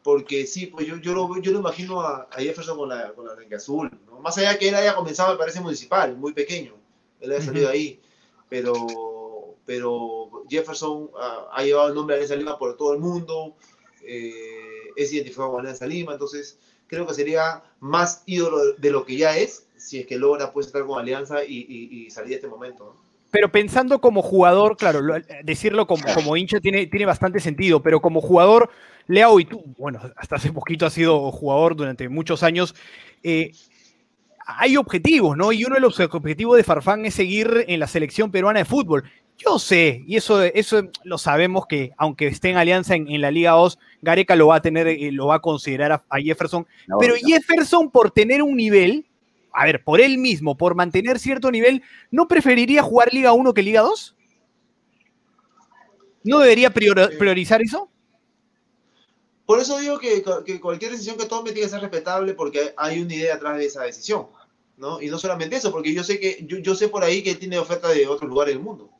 [0.03, 3.25] porque sí, pues yo, yo, lo, yo lo imagino a, a Jefferson con la, con
[3.27, 4.18] la renga azul, ¿no?
[4.20, 6.75] más allá que él haya comenzado, me parece municipal, muy pequeño,
[7.20, 7.73] él haya salido Ujú.
[7.75, 8.01] ahí,
[8.49, 13.55] pero, pero Jefferson ah, ha llevado el nombre de Alianza Lima por todo el mundo,
[14.03, 16.59] eh, es identificado con Alianza Lima, entonces
[16.89, 20.66] creo que sería más ídolo de lo que ya es, si es que logra pues
[20.66, 22.85] estar con Alianza y, y- y salir de este momento.
[22.85, 23.12] ¿no?
[23.33, 28.01] Pero pensando como jugador, claro, lo- decirlo como, como hincha tiene, tiene bastante sentido, pero
[28.01, 28.70] como jugador,
[29.09, 32.74] Leao, y tú, bueno, hasta hace poquito has sido jugador durante muchos años,
[33.24, 33.51] eh,
[34.47, 35.53] hay objetivos, ¿no?
[35.53, 39.05] Y uno de los objetivos de Farfán es seguir en la selección peruana de fútbol.
[39.39, 43.30] Yo sé, y eso, eso lo sabemos que aunque esté en alianza en, en la
[43.30, 46.66] Liga 2, Gareca lo va a tener, eh, lo va a considerar a, a Jefferson.
[46.87, 47.20] No, Pero no.
[47.26, 49.07] Jefferson, por tener un nivel,
[49.53, 53.63] a ver, por él mismo, por mantener cierto nivel, ¿no preferiría jugar Liga 1 que
[53.63, 54.17] Liga 2?
[56.25, 57.89] ¿No debería prior- priorizar eso?
[59.45, 63.03] Por eso digo que, que cualquier decisión que tome tiene que ser respetable porque hay
[63.03, 64.27] una idea atrás de esa decisión.
[64.77, 65.01] ¿no?
[65.03, 67.59] Y no solamente eso, porque yo sé que yo, yo sé por ahí que tiene
[67.59, 68.91] oferta de otros lugares del mundo.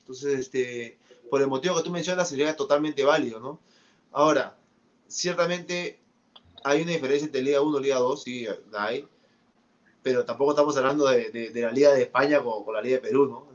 [0.00, 0.98] Entonces, este,
[1.30, 3.60] por el motivo que tú mencionas, sería totalmente válido, ¿no?
[4.12, 4.56] Ahora,
[5.06, 5.98] ciertamente
[6.64, 9.06] hay una diferencia entre Liga 1 y Liga 2, sí, la hay,
[10.02, 12.96] pero tampoco estamos hablando de, de- de la Liga de España con, con la Liga
[12.96, 13.48] de Perú, ¿no?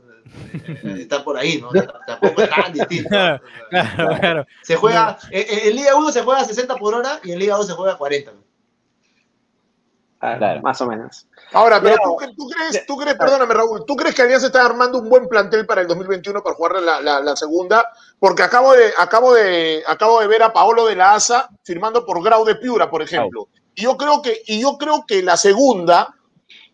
[0.54, 1.70] Eh, Está por ahí, ¿no?
[2.06, 3.08] Tampoco es tan distinto.
[3.70, 4.46] Claro, claro.
[4.62, 7.38] Se juega, en, en- en Liga 1 se juega a 60 por hora y en
[7.38, 8.32] Liga 2 se juega a 40.
[8.32, 8.38] ¿no?
[10.20, 10.62] Ah, Claro.
[10.62, 11.26] Más o menos.
[11.52, 14.64] Ahora, pero Pero- tú, tú crees, tú crees, perdóname Raúl, ¿tú crees que Alianza está
[14.64, 17.86] armando un buen plantel para el 2021 para jugar la, la- la segunda?
[18.18, 22.22] Porque acabo de, acabo, de, acabo de ver a Paolo de la Asa firmando por
[22.24, 23.48] Grau de Piura, por ejemplo.
[23.74, 26.14] Y yo creo que, y yo creo que la segunda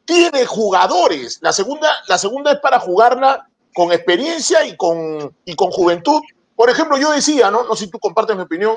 [0.05, 1.39] tiene jugadores.
[1.43, 6.21] La segunda, la segunda es para jugarla con experiencia y con, y con juventud.
[6.57, 7.65] Por ejemplo, yo decía, ¿no?
[7.65, 8.77] No sé si tú compartes mi opinión,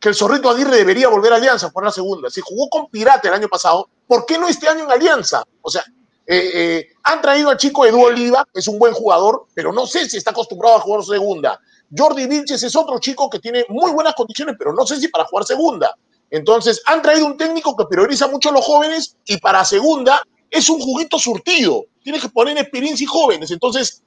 [0.00, 2.28] que el Zorrito Aguirre debería volver a Alianza por la segunda.
[2.28, 5.44] Si jugó con Pirata el año pasado, ¿por qué no este año en Alianza?
[5.60, 5.84] O sea,
[6.26, 10.08] eh, eh, han traído al chico Edu Oliva, es un buen jugador, pero no sé
[10.08, 11.60] si está acostumbrado a jugar segunda.
[11.96, 15.24] Jordi Vilches es otro chico que tiene muy buenas condiciones, pero no sé si para
[15.24, 15.96] jugar segunda.
[16.30, 20.22] Entonces, han traído un técnico que prioriza mucho a los jóvenes y para segunda
[20.52, 21.86] es un juguito surtido.
[22.04, 23.50] Tiene que poner experiencia y jóvenes.
[23.50, 24.02] Entonces,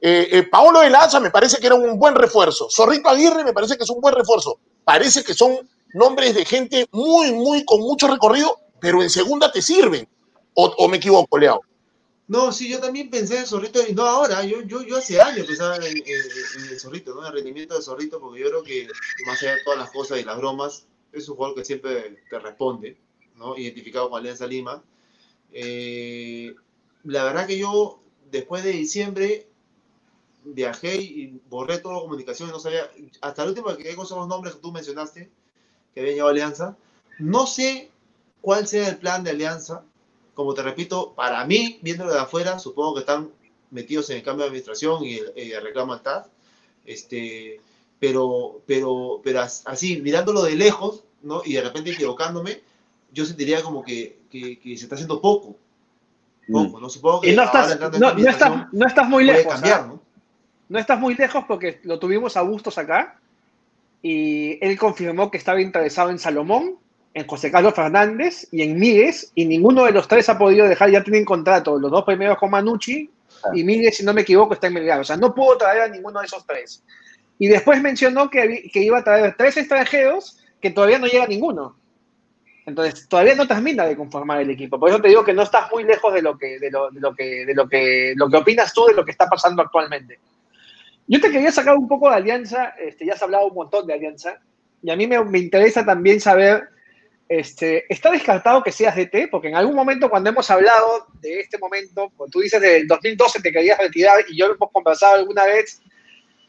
[0.00, 2.68] eh, eh, Paolo de la Asa me parece que era un buen refuerzo.
[2.70, 4.58] Zorrito Aguirre me parece que es un buen refuerzo.
[4.84, 9.60] Parece que son nombres de gente muy, muy, con mucho recorrido, pero en segunda te
[9.60, 10.08] sirven.
[10.54, 11.60] ¿O, me equivoco, Leao?
[12.26, 15.46] No, sí, yo también pensé en Zorrito, y no ahora, yo, yo, yo hace años
[15.46, 17.20] pensaba en, en- en el Zorrito, ¿no?
[17.22, 18.88] En el rendimiento de Zorrito, porque yo creo que
[19.26, 22.38] más allá de todas las cosas y las bromas, es un jugador que siempre te
[22.38, 22.98] responde,
[23.36, 23.56] ¿no?
[23.56, 24.82] Identificado con Alianza Lima.
[25.52, 26.54] Eh,
[27.04, 29.48] la verdad que yo, después de diciembre,
[30.44, 32.90] viajé y borré toda la comunicación no sabía,
[33.20, 35.30] hasta el último que quedé con los nombres que tú mencionaste,
[35.94, 36.76] que habían llegado Alianza.
[37.18, 37.90] No sé
[38.40, 39.84] cuál sea el plan de Alianza,
[40.34, 43.30] como te repito, para mí, viéndolo de afuera, supongo que están
[43.70, 46.28] metidos en el cambio de administración y el, el reclamo al TAF.
[46.86, 47.60] Este,
[48.00, 51.42] pero, pero, pero as- así, mirándolo de lejos, ¿no?
[51.44, 52.62] Y de repente equivocándome,
[53.12, 55.56] yo sentiría como que, que, que se está haciendo poco.
[56.50, 56.88] Poco, ¿no?
[56.88, 57.86] Supongo que Y no estás, no,
[58.28, 59.52] estás, no estás muy lejos.
[59.52, 59.86] cambiar, ¿ah?
[59.86, 60.02] ¿no?
[60.68, 63.18] No estás muy lejos porque lo tuvimos a Bustos acá
[64.02, 66.76] y él confirmó que estaba interesado en Salomón,
[67.14, 70.90] en José Carlos Fernández y en Míguez y ninguno de los tres ha podido dejar,
[70.90, 73.10] ya tienen contrato, los dos primeros con Manucci
[73.54, 75.00] y Míguez, si no me equivoco, está en Melgar.
[75.00, 76.82] O sea, no pudo traer a ninguno de esos tres.
[77.38, 81.76] Y después mencionó que, que iba a traer tres extranjeros que todavía no llega ninguno.
[82.68, 84.78] Entonces, todavía no termina de conformar el equipo.
[84.78, 87.00] Por eso te digo que no estás muy lejos de lo que, de lo, de
[87.00, 90.18] lo que, de lo que, lo que opinas tú de lo que está pasando actualmente.
[91.06, 93.94] Yo te quería sacar un poco de Alianza, este, ya has hablado un montón de
[93.94, 94.38] Alianza,
[94.82, 96.68] y a mí me, me interesa también saber,
[97.26, 99.30] este, ¿está descartado que seas DT?
[99.30, 103.40] Porque en algún momento cuando hemos hablado de este momento, pues tú dices del 2012
[103.40, 105.80] te querías retirar y yo lo hemos conversado alguna vez,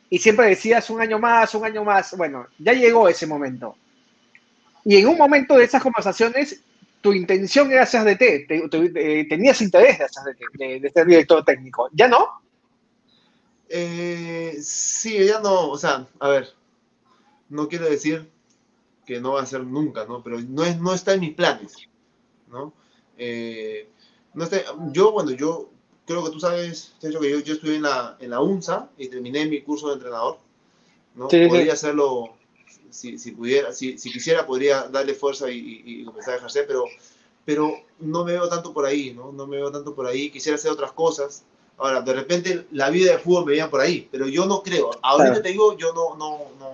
[0.10, 2.18] y siempre decías un año más, un año más.
[2.18, 3.78] Bueno, ya llegó ese momento.
[4.86, 6.62] Y en un momento de esas conversaciones,
[7.02, 10.90] tu intención era ser DT, te- te- eh, tenías interés de, ser DT, de, de
[10.92, 11.90] ser director técnico.
[11.94, 12.28] ¿Ya no?
[13.70, 16.50] Eh, sí, ya no, o sea, a ver,
[17.50, 18.30] no quiero decir
[19.06, 20.24] que no va a ser nunca, ¿no?
[20.24, 21.74] Pero no, es, no está en mis planes,
[22.50, 22.74] ¿no?
[23.18, 23.90] Eh,
[24.34, 24.58] no está,
[24.92, 25.70] yo, bueno, yo
[26.06, 29.46] creo que tú sabes, que yo, yo estuve en la, en la UNSA y terminé
[29.46, 30.40] mi curso de entrenador,
[31.16, 31.30] ¿no?
[31.30, 31.46] Sí.
[31.48, 32.38] podría hacerlo,
[32.92, 36.66] si, si pudiera, si, si quisiera, podría darle fuerza y, y- y comenzar a ejercer,
[36.68, 36.86] pero,
[37.46, 39.32] pero no me veo tanto por ahí, ¿no?
[39.32, 41.44] No me veo tanto por ahí, quisiera hacer otras cosas.
[41.78, 44.92] Ahora, de repente la vida de fútbol me veía por ahí, pero yo no creo.
[45.02, 45.42] Ahorita Claro.
[45.44, 46.74] te digo, yo no, no, no,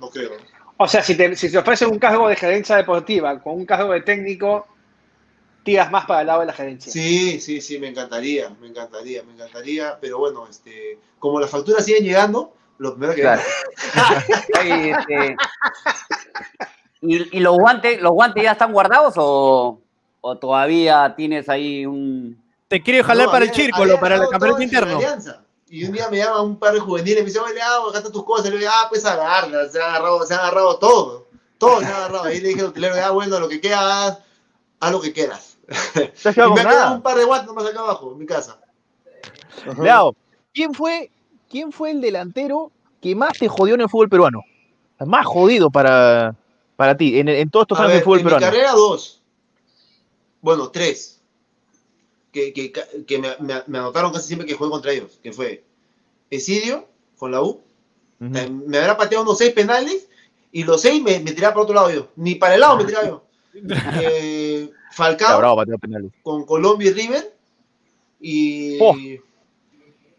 [0.00, 0.32] no creo.
[0.78, 3.92] O sea, si te, si te ofrecen un cargo de gerencia deportiva con un cargo
[3.92, 4.66] de técnico,
[5.62, 6.92] tiras más para el lado de la gerencia.
[6.92, 11.84] Sí, sí, sí, me encantaría, me encantaría, me encantaría, pero bueno, este, como las facturas
[11.84, 13.42] siguen llegando, lo primero que Claro.
[14.60, 15.36] Oye, este,
[17.02, 19.80] ¿Y, y los guantes, los guantes ya están guardados o,
[20.20, 24.62] o todavía tienes ahí un Te quiere jalar No, para el círculo, para el campeonato
[24.62, 24.96] interno.
[24.96, 25.42] Alianza.
[25.68, 27.98] Y un día me llama un par de juveniles y me dice, oye, ah, acá
[27.98, 28.46] están tus cosas.
[28.46, 31.26] Y le digo, ah, pues agarra, se han agarrado, se han agarrado todo.
[31.58, 32.24] Todo se han agarrado.
[32.24, 34.18] Ahí le dije al hotelero, ah, bueno, lo que queda, haz,
[34.80, 35.58] haz lo que quieras.
[35.96, 38.60] Y me ha quedado un par de guantes nomás acá abajo, en mi casa.
[39.80, 40.14] Leao,
[40.52, 41.10] ¿quién fue,
[41.50, 42.70] ¿quién fue el delantero
[43.00, 44.42] que más te jodió en el fútbol peruano?
[45.04, 46.34] Más jodido para,
[46.76, 48.46] para ti, en, en todos estos A años ver, del fútbol en mi peruano.
[48.46, 49.22] carrera, dos.
[50.40, 51.20] Bueno, tres.
[52.32, 52.72] Que, que,
[53.06, 55.18] que me, me, me anotaron casi siempre que jugué contra ellos.
[55.22, 55.64] Que fue
[56.30, 56.86] Esidio,
[57.16, 57.60] con la U.
[58.18, 60.08] Me, me habrá pateado unos seis penales
[60.52, 62.08] y los seis me, me tiraba para otro lado yo.
[62.16, 63.22] Ni para el lado me tiraba yo.
[64.02, 66.12] Eh, Falcao bravo patear penales.
[66.22, 67.34] con Colombia y River.
[68.20, 68.94] Y, Oh.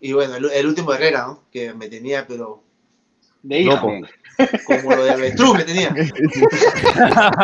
[0.02, 1.44] Y bueno, el, el último Herrera, ¿no?
[1.52, 2.64] Que me tenía, pero
[3.44, 3.62] De.
[3.62, 3.88] Loco.
[3.88, 4.06] Bien.
[4.66, 5.94] Como lo de avestruz me tenía.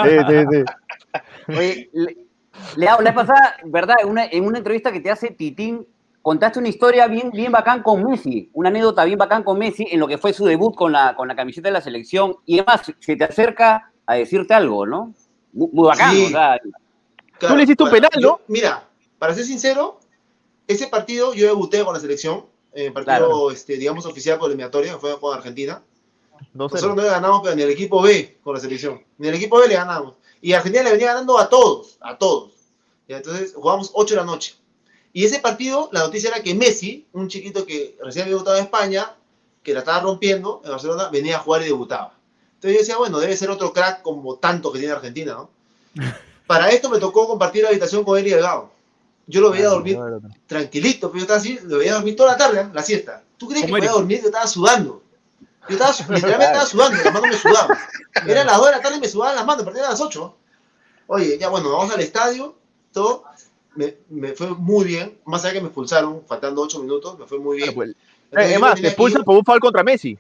[0.04, 0.64] Sí, sí, sí.
[1.48, 2.18] Oye, le,
[2.76, 3.96] Leao, la pasada, ¿verdad?
[4.02, 5.88] En una, en una entrevista que te hace Titín,
[6.22, 10.00] contaste una historia bien, bien bacán con Messi, una anécdota bien bacán con Messi en
[10.00, 12.36] lo que fue su debut con la, con la camiseta de la selección.
[12.46, 15.14] Y además, se te acerca a decirte algo, ¿no?
[15.52, 16.26] Muy, muy bacán, Sí.
[16.26, 16.58] o sea,
[17.40, 18.40] Claro, le hiciste un penal, yo- ¿no?
[18.48, 18.84] mira,
[19.20, 20.00] para ser sincero,
[20.68, 23.52] ese partido yo debuté con la selección, en el partido, Claro.
[23.52, 25.84] este, digamos, oficial por eliminatoria, que fue con Argentina.
[26.54, 26.74] 2-0.
[26.76, 29.04] Nosotros no le ganamos, pero ni el equipo B con la selección.
[29.18, 30.16] Ni el equipo B le ganamos.
[30.42, 32.52] Y Argentina le venía ganando a todos, a todos.
[33.08, 34.56] Y entonces jugamos 8 de la noche.
[35.14, 38.64] Y ese partido, la noticia era que Messi, un chiquito que recién había debutado en
[38.64, 39.16] España,
[39.62, 42.18] que la estaba rompiendo en Barcelona, venía a jugar y debutaba.
[42.56, 45.50] Entonces yo decía, bueno, debe ser otro crack como tanto que tiene Argentina, ¿no?
[46.48, 48.72] Para esto me tocó compartir habitación con él y Delgado.
[49.28, 49.98] Yo lo veía dormir
[50.48, 52.68] tranquilito, pero yo estaba así, lo veía dormir toda la tarde, ¿eh?
[52.74, 53.24] la siesta.
[53.38, 53.98] ¿Tú crees que ¿Cómo podía eres?
[54.00, 54.20] dormir?
[54.22, 55.04] Yo estaba sudando.
[55.70, 57.78] Yo estaba, literalmente estaba sudando, las manos me sudaban.
[58.28, 60.02] Eran las 2 de la tarde y me sudaban las manos, a partir de las
[60.02, 60.36] 8.
[61.08, 62.56] Oye, ya bueno, vamos al estadio,
[62.92, 63.24] todo.
[63.76, 67.40] Me, me fue muy bien, más allá que me expulsaron, faltando 8 minutos, me fue
[67.40, 67.74] muy bien.
[67.74, 67.96] Claro, pues.
[68.30, 70.18] Entonces, Eh, Es más, me te expulsan por un foul contra Messi.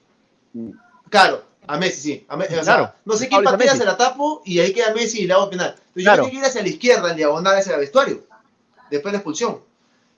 [1.09, 2.25] Claro, a Messi, sí.
[2.27, 4.93] A Me- o sea, Claro, no sé a partida se la tapo y ahí queda
[4.93, 5.75] Messi y le hago penal.
[5.77, 6.23] Entonces Claro.
[6.23, 8.23] yo tenía que ir hacia la izquierda, en diagonal, hacia el vestuario,
[8.93, 9.61] después de la expulsión.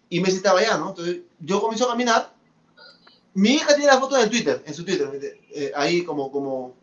[0.09, 0.89] Y Messi estaba allá, ¿no?
[0.89, 2.33] Entonces yo comienzo a caminar.
[3.33, 5.09] Mi hija tiene la foto en Twitter, en su Twitter,
[5.51, 6.73] eh, ahí como, como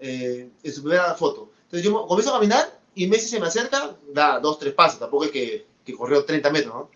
[0.00, 1.50] eh, en su primera foto.
[1.64, 5.24] Entonces yo comienzo a caminar y Messi se me acerca, da dos, tres pasos, tampoco
[5.24, 6.90] es que, que corrió 30 metros, ¿no?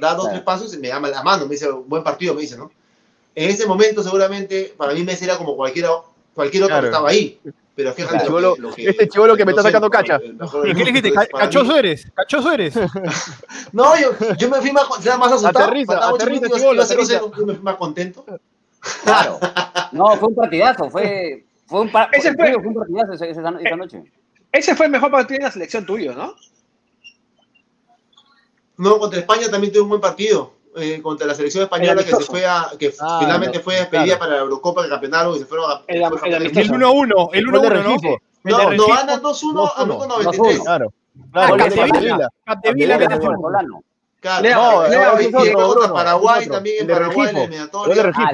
[0.00, 0.30] Da dos, Claro.
[0.30, 2.70] tres pasos y me llama la mano, me dice, buen partido, me dice, ¿no?
[3.34, 5.90] En ese momento seguramente para mí Messi era como cualquiera,
[6.34, 6.82] cualquier otro Claro.
[6.82, 7.40] que estaba ahí.
[7.76, 10.18] Pero fíjate Este lo chibolo- que, lo que- este chibolo que me está sacando cacha.
[10.64, 11.12] ¿Y qué le dijiste?
[11.12, 12.10] ¿Cachoso eres?
[12.14, 12.74] ¿Cachoso eres?
[13.72, 15.66] No, yo, yo me fui más, más asustado.
[15.66, 17.20] Aterriza, aterriza, minutos, chibolo, iba a ser aterriza.
[17.20, 18.24] 0-0, yo me fui más contento.
[19.04, 19.38] claro.
[19.92, 24.02] No, fue un partidazo, fue, fue, un, par- Ese fue, un partidazo esa, noche.
[24.52, 26.34] Ese fue el mejor partido en la selección tuyo, ¿no?
[28.78, 30.54] No, contra España también tuve un buen partido.
[30.76, 34.04] Eh, contra la selección española que se fue a, que Ah, finalmente no, fue despedida
[34.04, 34.18] claro.
[34.20, 36.34] para la Eurocopa que campeonaron y se fueron a El- fue el.
[36.58, 36.92] El mundo.
[36.92, 37.82] 1-1, el El gol de 1-1,
[38.44, 38.58] ¿no?
[38.58, 39.86] No, no ganan 2-1 a 2-1.
[39.86, 40.60] minuto 93.
[40.60, 40.92] Claro.
[41.32, 42.28] Ah, Claro, Capdevila.
[42.44, 42.98] Capdevila.
[42.98, 43.14] Que fue.
[43.14, 43.36] Capdevila.
[43.40, 43.82] Solano.
[44.20, 44.84] Claro, Leo, no,
[45.18, 48.12] ese y y contra Paraguay también en Paraguay en eliminatoria.
[48.16, 48.30] Ah.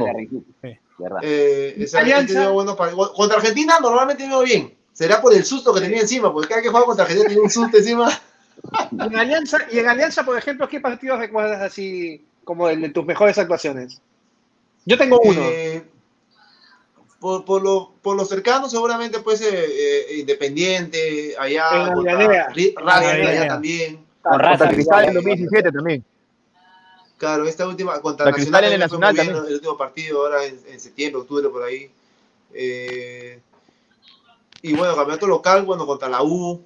[1.22, 2.48] Eh, Alianza.
[2.50, 2.76] buenos.
[2.76, 4.74] Contra Argentina normalmente me iba bien.
[4.92, 7.42] Será por el susto que tenía encima, porque cada vez que jugaba contra Argentina tenía
[7.42, 8.08] un susto encima.
[8.92, 12.88] Y en Alianza, y en Alianza, por ejemplo, ¿qué partidos recuerdas así como el de
[12.90, 14.00] tus mejores actuaciones?
[14.84, 15.40] Yo tengo uno.
[15.44, 15.84] Eh,
[17.20, 22.48] por, por, lo, por lo cercano, seguramente, pues, eh, eh, Independiente, allá, En Avellaneda.
[22.50, 23.96] allá también.
[24.22, 25.14] Con Contra raza, Cristal en Cristal.
[25.14, 26.04] 2017 también.
[27.16, 29.28] Claro, esta última, contra La Cristal en el Nacional bien.
[29.28, 31.88] El último partido, ahora en, en septiembre, octubre, por ahí.
[32.52, 33.40] Eh,
[34.62, 36.60] y bueno, campeonato local, bueno, contra la U,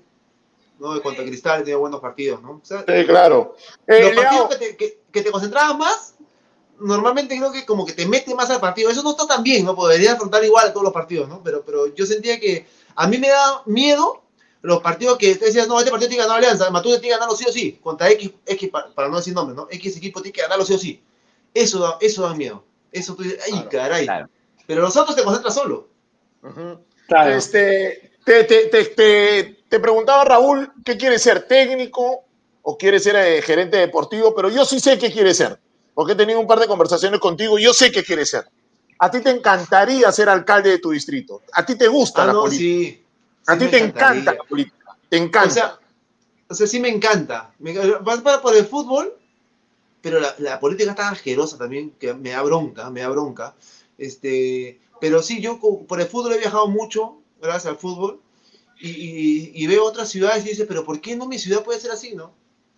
[0.79, 1.01] ¿no?
[1.03, 2.53] Contra Cristal, tenía buenos partidos, ¿no?
[2.53, 3.57] O sea, Sí, claro.
[3.87, 6.15] Eh, los partidos que te, que, que te concentrabas más,
[6.79, 8.91] normalmente creo que como que te mete más al partido.
[8.91, 9.75] Eso no está tan bien, ¿no?
[9.75, 11.43] Podría afrontar igual a todos los partidos, ¿no?
[11.43, 14.23] Pero, pero yo sentía que a mí me da miedo
[14.63, 17.19] los partidos que te decías, no, este partido tiene que ganar Alianza, Matute tiene que
[17.19, 19.69] ganarlo sí o sí, contra X, X pa- para no decir nombres, ¿no?
[19.71, 21.03] X equipo tiene que ganarlo sí o sí.
[21.55, 22.65] Eso da, eso da miedo.
[22.93, 24.05] Eso tú dices, ay, Claro, caray.
[24.07, 24.29] claro.
[24.67, 25.89] Pero los otros te concentras solo.
[27.07, 27.31] Claro.
[27.35, 32.25] Este, te, te, te, te- te preguntaba Raúl qué quiere ser, técnico
[32.69, 35.59] o quiere ser eh, gerente deportivo, pero yo sí sé qué quiere ser,
[35.95, 38.45] porque he tenido un par de conversaciones contigo y yo sé qué quiere ser.
[38.99, 42.33] A ti te encantaría ser alcalde de tu distrito, a ti te gusta Ah, la
[42.33, 43.05] no, política, sí.
[43.47, 44.21] a ti te encantaría.
[44.21, 45.49] encanta la política, te encanta.
[45.49, 45.79] O sea,
[46.49, 47.53] o sea, sí me encanta.
[47.61, 49.15] Me, va para por el fútbol,
[50.01, 53.55] pero la, la política está asquerosa también, que me da bronca, me da bronca.
[53.99, 55.59] Este, pero sí, yo
[55.89, 58.21] por el fútbol he viajado mucho, gracias al fútbol,
[58.81, 61.81] y, y- y veo otras ciudades y dices, pero ¿por qué no mi ciudad puede
[61.81, 62.33] ser así, no?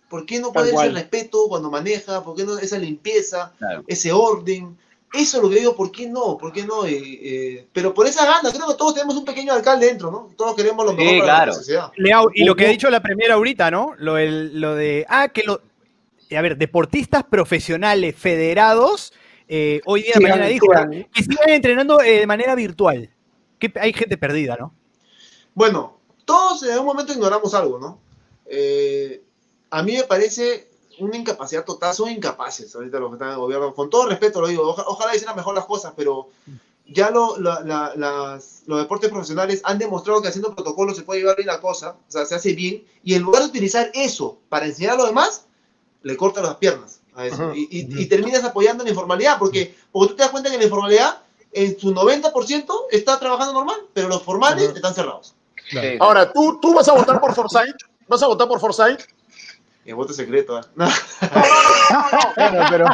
[0.09, 0.93] ¿Por qué no puede ser cual.
[0.95, 2.23] respeto cuando maneja?
[2.23, 3.83] ¿Por qué no esa limpieza, Claro.
[3.87, 4.75] ese orden?
[5.13, 6.37] Eso es lo que digo, ¿por qué no?
[6.37, 6.85] ¿Por qué no?
[6.85, 10.29] Eh, eh, pero por esa gana, creo que todos tenemos un pequeño alcalde dentro, ¿no?
[10.37, 11.51] Todos queremos lo Sí, mejor para claro.
[11.51, 11.91] la sociedad.
[11.95, 13.93] Leao, y lo que ha Hubo- dicho la primera ahorita, ¿no?
[13.97, 15.61] Lo, el- lo de, ah, que lo,
[16.35, 19.11] a ver, deportistas profesionales federados,
[19.47, 20.67] eh, hoy día, mañana dijo,
[21.11, 23.09] que sigan entrenando eh, de manera virtual.
[23.57, 24.73] Que hay gente perdida, ¿no?
[25.55, 27.99] Bueno, todos en algún momento ignoramos algo, ¿no?
[28.45, 29.23] Eh,
[29.69, 30.67] a mí me parece
[30.99, 34.41] una incapacidad total, son incapaces ahorita los que están en el gobierno, con todo respeto
[34.41, 36.29] lo digo, oja- ojalá hicieran mejor las cosas, pero
[36.87, 41.21] ya lo- la- la- las- los deportes profesionales han demostrado que haciendo protocolos se puede
[41.21, 44.39] llevar bien la cosa, o sea, se hace bien, y en lugar de utilizar eso
[44.49, 45.45] para enseñar a los demás,
[46.01, 50.09] le cortan las piernas a eso, y, y- y terminas apoyando la informalidad, porque, porque
[50.09, 54.21] tú te das cuenta que la informalidad en su 90% está trabajando normal, pero los
[54.23, 55.33] formales están cerrados.
[55.69, 55.77] Sí.
[55.99, 57.75] Ahora, ¿tú, ¿tú vas a votar por Forsyth?
[58.07, 59.01] ¿Vas a votar por Forsyth?
[59.89, 60.55] El voto secreto.
[60.57, 60.61] ¿ah?
[60.75, 60.85] No.
[62.35, 62.85] Bueno, pero,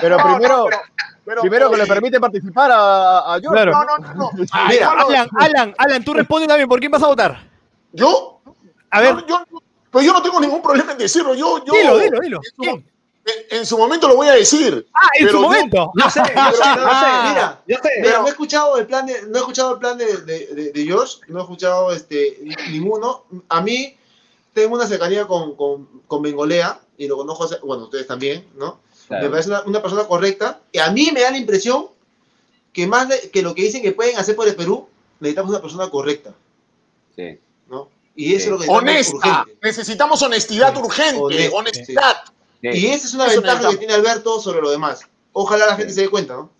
[0.00, 0.80] pero No, primero, no, pero-
[1.24, 3.50] pero, primero que le permite participar a, a George.
[3.50, 3.72] Claro.
[3.72, 4.14] No, no, no.
[4.14, 4.30] no.
[4.68, 7.46] Mira, no, no, Alan, Alan, Alan, tú responde también, ¿por quién vas a votar?
[7.92, 8.40] ¿Yo?
[8.90, 11.34] A ver, Yo, yo- pues yo no tengo ningún problema en decirlo.
[11.34, 12.40] Yo, yo, dilo, dilo, dilo.
[12.40, 14.86] En su, en- en momento lo voy a decir.
[14.94, 15.92] Ah, en pero su momento.
[16.02, 16.64] Yo sé, yo sé.
[17.28, 17.90] Mira, Yo sé.
[18.00, 20.72] Mira, no he escuchado el plan de, no he escuchado el plan de, de, de-
[20.72, 22.38] de George, no he escuchado este
[22.70, 23.24] ninguno.
[23.50, 23.97] A mí
[24.60, 28.80] tengo una cercanía con, con, con Bengolea y lo conozco, bueno, ustedes también, ¿no?
[29.06, 29.24] Claro.
[29.24, 31.86] Me parece una, una persona correcta y a mí me da la impresión
[32.72, 34.86] que más de- que lo que dicen que pueden hacer por el Perú,
[35.20, 36.34] necesitamos una persona correcta,
[37.16, 37.38] Sí.
[37.68, 37.88] ¿no?
[38.14, 38.44] Y eso Sí.
[38.44, 39.16] es lo que necesitamos Honesta.
[39.16, 39.58] urgente.
[39.62, 40.80] necesitad honestidad Sí.
[40.82, 41.20] urgente.
[41.20, 42.16] Honest- honestidad.
[42.60, 42.68] Sí.
[42.68, 43.70] Y esa es una Eso ventaja necesitamos.
[43.72, 45.00] que tiene Alberto sobre lo demás.
[45.32, 46.50] Ojalá la gente se dé cuenta, ¿no?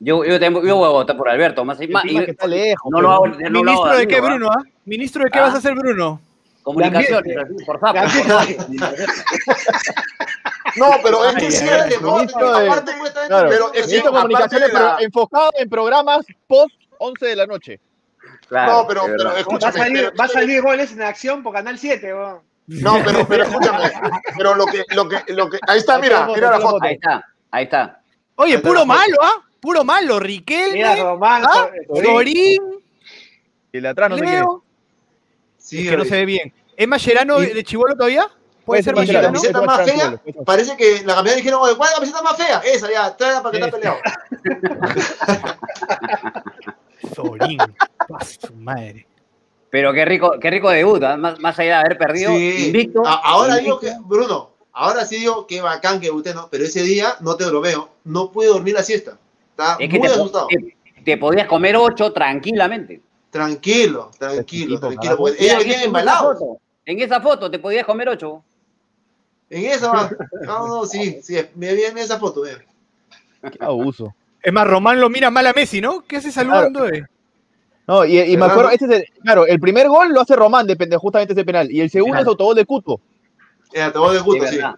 [0.00, 1.64] Yo, yo, tengo- yo voy a votar por Alberto.
[1.64, 2.88] Más, Y más- y- que está lejos.
[2.92, 4.20] no lo hago, no lo hago ¿Ministro de qué.
[4.20, 4.48] Bruno?
[4.50, 4.62] ah?
[4.84, 5.42] ¿Ministro de qué Ah.
[5.42, 6.20] vas a hacer, Bruno?
[6.68, 7.98] Comunicaciones, por sapo.
[10.76, 12.92] No, pero es que sí, aparte,
[13.26, 17.26] Claro, pero es que ministro de comunicaciones, de la- pero enfocado en programas post 11
[17.26, 17.80] de la noche.
[18.48, 19.30] Claro, No, pero, pero verdad.
[19.32, 19.72] Va a escúchame.
[19.78, 22.40] salir, pero- va a salir goles en acción por Canal 7, weón.
[22.66, 23.90] No, pero, pero escúchame.
[24.36, 25.58] Pero lo que, lo que, lo que.
[25.66, 26.78] Ahí está, mira, mira la foto.
[26.84, 28.00] Ahí está, ahí está.
[28.36, 29.42] Oye, Ahí puro malo, ¿ah?
[29.60, 30.20] Puro malo.
[30.20, 31.70] Riquelme, Mira, Román, ¿ah?
[31.88, 32.04] Sorín.
[32.04, 32.62] Sorín,
[33.72, 34.44] Y el de atrás no sé quién es.
[35.68, 36.52] Sí, Es que no se ve bien.
[36.76, 38.22] ¿Es Mascherano Y- de Chivolo todavía?
[38.64, 39.32] Puede ¿Puede ser la Mascherano.
[39.32, 39.66] Mascherano?
[39.66, 42.62] camiseta más fea, parece que la camiseta dijeron, ¿cuál es la camiseta más fea?
[42.64, 43.98] Esa, ya, tráela para que está peleado.
[47.14, 47.58] Sorín.
[48.10, 49.06] Ah, su madre.
[49.68, 51.18] Pero qué rico, qué rico debut, ¿ah?
[51.18, 52.68] más, más allá de haber perdido, Sí.
[52.68, 53.06] invicto.
[53.06, 53.80] A- ahora invicto.
[53.80, 57.36] digo que, Bruno, ahora sí digo que bacán que usted no, pero ese día, no
[57.36, 59.18] te lo veo, no pude dormir la siesta.
[59.50, 60.46] Estaba Es que muy te, asustado.
[60.46, 63.02] te, te podías comer ocho tranquilamente.
[63.30, 68.08] Tranquilo, tranquilo, tranquilo, porque Mira, ellos en, esa foto, en esa foto te podías comer
[68.08, 68.42] ocho.
[69.50, 70.10] En esa, va.
[70.46, 72.64] no, no, sí, sí, me viene esa foto, mira.
[73.50, 74.14] Qué abuso.
[74.42, 76.02] Es más, Román lo mira mal a Messi, ¿no?
[76.04, 76.86] ¿Qué hace saludando?
[76.86, 77.04] eh?
[77.86, 80.66] No, y, y me acuerdo, este es el- claro, el primer gol lo hace Román,
[80.66, 81.70] depende justamente de ese penal.
[81.70, 82.22] Y el segundo Claro.
[82.22, 83.00] es autogol de Cuto.
[83.72, 84.56] Te voy de de sí.
[84.56, 84.74] verdad.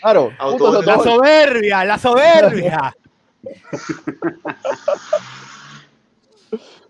[0.00, 1.14] Claro, Autogol Cuto de La autogol.
[1.18, 2.96] soberbia, la soberbia.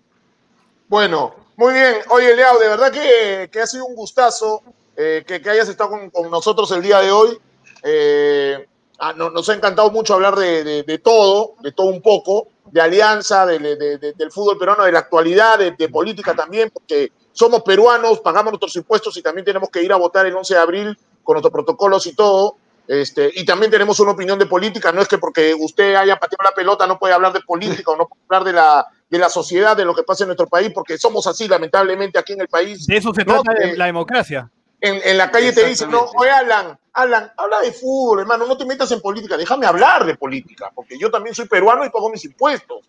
[0.88, 1.96] Bueno, muy bien.
[2.10, 4.62] Oye, Leao, de verdad que, que ha sido un gustazo
[4.96, 7.38] eh, que, que hayas estado con, con nosotros el día de hoy.
[7.82, 8.66] Eh,
[8.98, 12.48] ah, no- nos ha encantado mucho hablar de, de- de todo, de todo un poco,
[12.70, 16.70] de alianza, de- de- de- del fútbol peruano, de la actualidad, de, de política también,
[16.72, 20.54] porque somos peruanos, pagamos nuestros impuestos y también tenemos que ir a votar el 11
[20.54, 22.56] de abril con nuestros protocolos y todo.
[22.88, 26.44] Este, y también tenemos una opinión de política, no es que porque usted haya pateado
[26.44, 29.28] la pelota no puede hablar de política o no puede hablar de la, de la
[29.30, 32.48] sociedad, de lo que pasa en nuestro país, porque somos así, lamentablemente, aquí en el
[32.48, 32.86] país.
[32.86, 34.50] De eso se No, trata de eh, la democracia.
[34.80, 38.56] En, en la calle te dicen, no, oye, Alan, Alan, habla de fútbol, hermano, no
[38.56, 42.10] te metas en política, déjame hablar de política, porque yo también soy peruano y pago
[42.10, 42.88] mis impuestos,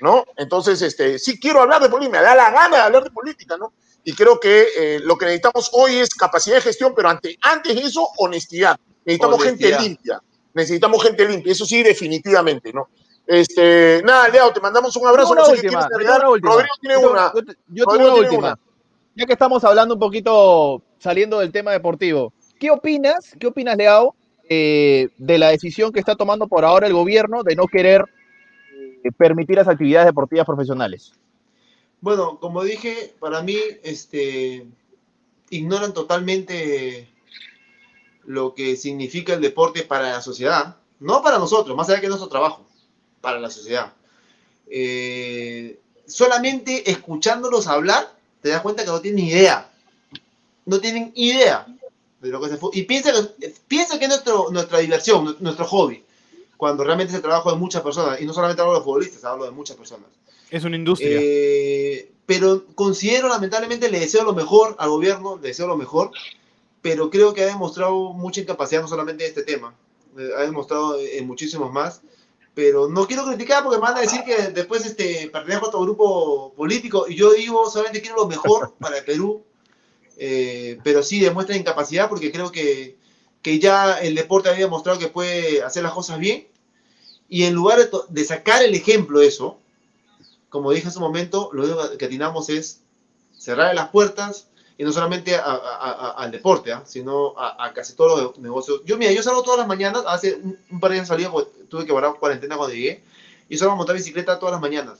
[0.00, 0.24] ¿no?
[0.36, 3.56] Entonces, este, sí quiero hablar de política, me da la gana de hablar de política,
[3.56, 3.72] ¿no?
[4.04, 7.76] Y creo que eh, lo que necesitamos hoy es capacidad de gestión, pero ante, antes
[7.76, 8.78] de eso, honestidad.
[9.04, 9.70] Necesitamos Honestidad.
[9.78, 10.22] gente limpia,
[10.54, 12.88] necesitamos gente limpia, eso sí, definitivamente, ¿no?
[13.34, 15.32] Este, nada, Leo, te mandamos un abrazo.
[15.32, 16.20] Una no sé última, quieres yo agregar.
[16.20, 16.52] tengo una última.
[16.52, 17.32] Rodrigo tiene Yo una.
[17.34, 18.38] Yo, te- yo tengo una última.
[18.38, 18.58] una.
[19.14, 24.14] Ya que estamos hablando un poquito, saliendo del tema deportivo, ¿qué opinas, qué opinas, Leao,
[24.48, 28.04] eh, de la decisión que está tomando por ahora el gobierno de no querer
[29.04, 31.12] eh, permitir las actividades deportivas profesionales?
[32.00, 34.66] Bueno, como dije, para mí, este,
[35.50, 37.08] ignoran totalmente
[38.24, 42.28] lo que significa el deporte para la sociedad, no para nosotros, más allá que nuestro
[42.28, 42.64] trabajo,
[43.22, 43.94] para la sociedad.
[44.68, 49.70] Eh, solamente escuchándolos hablar, te das cuenta que no tienen idea,
[50.66, 51.66] no tienen idea
[52.20, 52.76] de lo que el fútbol.
[52.76, 56.04] Y piensa que, piensa que es nuestro, nuestra diversión, nuestro hobby,
[56.56, 59.44] cuando realmente es el trabajo de muchas personas, y no solamente hablo de futbolistas, hablo
[59.44, 60.06] de muchas personas.
[60.50, 61.18] Es una industria.
[61.20, 66.10] Eh, pero considero, lamentablemente, le deseo lo mejor al gobierno, le deseo lo mejor,
[66.80, 69.74] pero creo que ha demostrado mucha incapacidad, no solamente en este tema,
[70.18, 72.02] eh, ha demostrado en muchísimos más.
[72.54, 75.80] Pero no quiero criticar porque me van a decir que después este, pertenezco a otro
[75.80, 79.42] grupo político y yo digo solamente quiero lo mejor para el Perú,
[80.18, 82.98] eh, pero sí demuestra incapacidad porque creo que,
[83.40, 86.46] que ya el deporte había demostrado que puede hacer las cosas bien
[87.28, 89.58] y en lugar de, de sacar el ejemplo de eso,
[90.50, 92.82] como dije en su momento, lo único que atinamos es
[93.34, 94.48] cerrar las puertas
[94.82, 96.82] y no solamente a- a- a- al deporte, ¿ah?
[96.84, 98.80] sino a, casi todos los negocios.
[98.84, 101.52] Yo, mira, yo salgo todas las mañanas, hace un, un par de años salía, porque
[101.68, 103.04] tuve que guardar cuarentena cuando llegué,
[103.48, 104.98] y salgo a montar bicicleta todas las mañanas.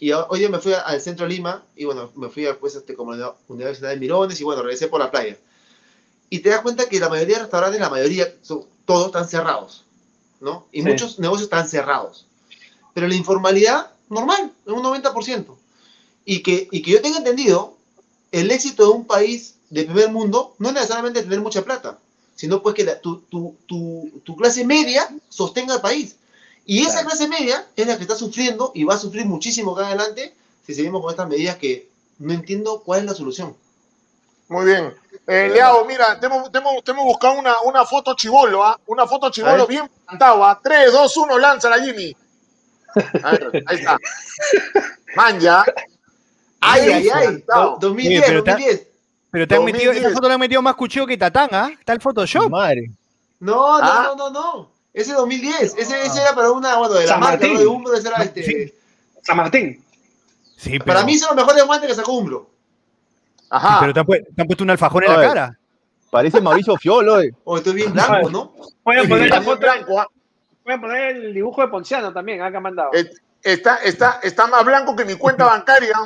[0.00, 2.58] Y ho- hoy día me fui al centro de Lima y bueno, me fui a
[2.58, 5.36] pues, este, como la Universidad de Mirones y bueno, regresé por la playa.
[6.28, 9.84] Y te das cuenta que la mayoría de restaurantes, la mayoría, son- todos están cerrados,
[10.40, 10.66] ¿no?
[10.72, 10.88] Y Sí.
[10.88, 12.26] muchos negocios están cerrados.
[12.94, 15.56] Pero la informalidad, normal, en un 90%.
[16.24, 17.76] Y que, y que yo tenga entendido,
[18.32, 21.98] el éxito de un país de primer mundo no es necesariamente tener mucha plata,
[22.34, 26.16] sino pues que la- tu, tu- tu- tu clase media sostenga el país.
[26.66, 27.08] Y esa Claro.
[27.08, 30.34] clase media es la que está sufriendo y va a sufrir muchísimo acá adelante
[30.66, 33.56] si seguimos con estas medidas que no entiendo cuál es la solución.
[34.48, 34.94] Muy bien.
[35.26, 38.78] Eh, Leao, mira, te hemos, te hemos- te hemos buscado una, una foto chivolo, ¿ah?
[38.86, 40.58] Una foto chivolo bien plantado, ¿ah?
[40.62, 42.14] 3, 2, 1, lánzala, Jimmy.
[43.22, 43.96] A ver, ahí está.
[45.16, 45.64] Manja.
[46.60, 47.26] ¡Ay, ay, ay!
[47.28, 47.70] plantado.
[47.80, 48.86] Do- 2010, Oye, pero está- 2010.
[49.32, 50.06] Pero te han metido, 2010.
[50.06, 51.70] esa foto le han metido más cuchillo que Tatán, ¿ah?
[51.78, 52.50] Está el Photoshop.
[52.50, 52.90] Madre.
[53.38, 54.02] No, no, Ah.
[54.16, 54.70] no, no, no.
[54.92, 55.74] Ese 2010.
[55.78, 57.54] Ese, ese era para una, bueno, de la San marca, Martín.
[57.54, 57.60] ¿no?
[57.60, 58.42] De Umbro, ese era este.
[58.42, 58.74] Sí.
[59.22, 59.84] San Martín.
[60.56, 62.50] Sí, pero, Para mí son los mejores guantes que sacó Umbro.
[63.48, 63.78] Ajá.
[63.80, 65.58] pero te han, pu- te han puesto un alfajor en la cara.
[66.10, 67.32] Parece Mauricio Fiolo, eh.
[67.44, 68.52] O estoy bien blanco, ¿no?
[68.84, 70.06] Voy a poner la foto, blanco, ¿ah?
[70.64, 72.90] voy a poner el dibujo de Ponciano también, acá mandado.
[72.94, 73.10] Eh,
[73.42, 75.96] Está, está, está más blanco que mi cuenta bancaria.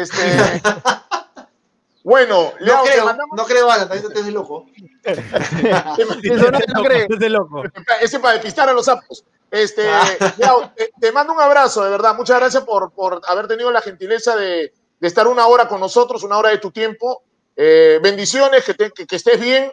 [0.00, 0.62] Este.
[2.04, 3.36] Bueno, No Leao, te creo, mandamos.
[3.36, 4.66] no creo, Alan, también te es loco.
[5.02, 7.06] te- Eso nadie lo cree.
[7.08, 7.62] Ese es loco.
[8.00, 9.24] Ese para despistar a los sapos.
[9.50, 9.84] Este,
[10.38, 12.16] Leao, te, te mando un abrazo, de verdad.
[12.16, 16.24] Muchas gracias por, por haber tenido la gentileza de, de estar una hora con nosotros,
[16.24, 17.22] una hora de tu tiempo.
[17.54, 19.70] Eh, bendiciones, que, te- que- que estés bien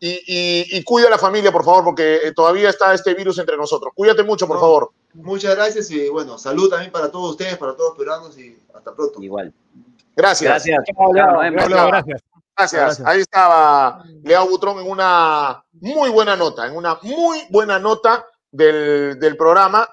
[0.00, 3.38] y, y- y cuida a la familia, por favor, porque eh, todavía está este virus
[3.38, 3.92] entre nosotros.
[3.94, 4.60] Cuídate mucho, por No.
[4.60, 4.90] favor.
[5.14, 8.94] Muchas gracias y bueno, salud también para todos ustedes, para todos los peruanos y hasta
[8.94, 9.20] pronto.
[9.22, 9.52] Igual.
[10.14, 10.50] Gracias.
[10.66, 10.84] Gracias.
[11.12, 11.38] Leo.
[11.38, 11.52] Gracias.
[11.90, 12.22] Gracias.
[12.56, 12.80] Gracias.
[12.82, 13.06] Gracias.
[13.06, 19.18] Ahí estaba Leao Butrón en una muy buena nota, en una muy buena nota del,
[19.18, 19.88] del programa.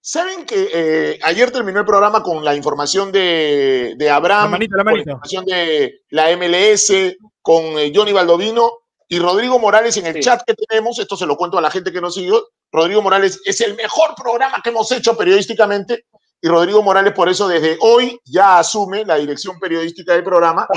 [0.00, 4.76] Saben que eh, ayer terminó el programa con la información de, de Abraham, La manito,
[4.76, 5.10] la con manito.
[5.10, 6.92] información de la MLS,
[7.40, 8.80] con eh, Johnny Baldovino
[9.14, 10.20] y Rodrigo Morales en el Sí.
[10.20, 10.98] chat que tenemos.
[10.98, 12.42] Esto se lo cuento a la gente que nos siguió.
[12.72, 16.06] Rodrigo Morales es el mejor programa que hemos hecho periodísticamente.
[16.44, 20.66] Y Rodrigo Morales, por eso, desde hoy ya asume la dirección periodística del programa.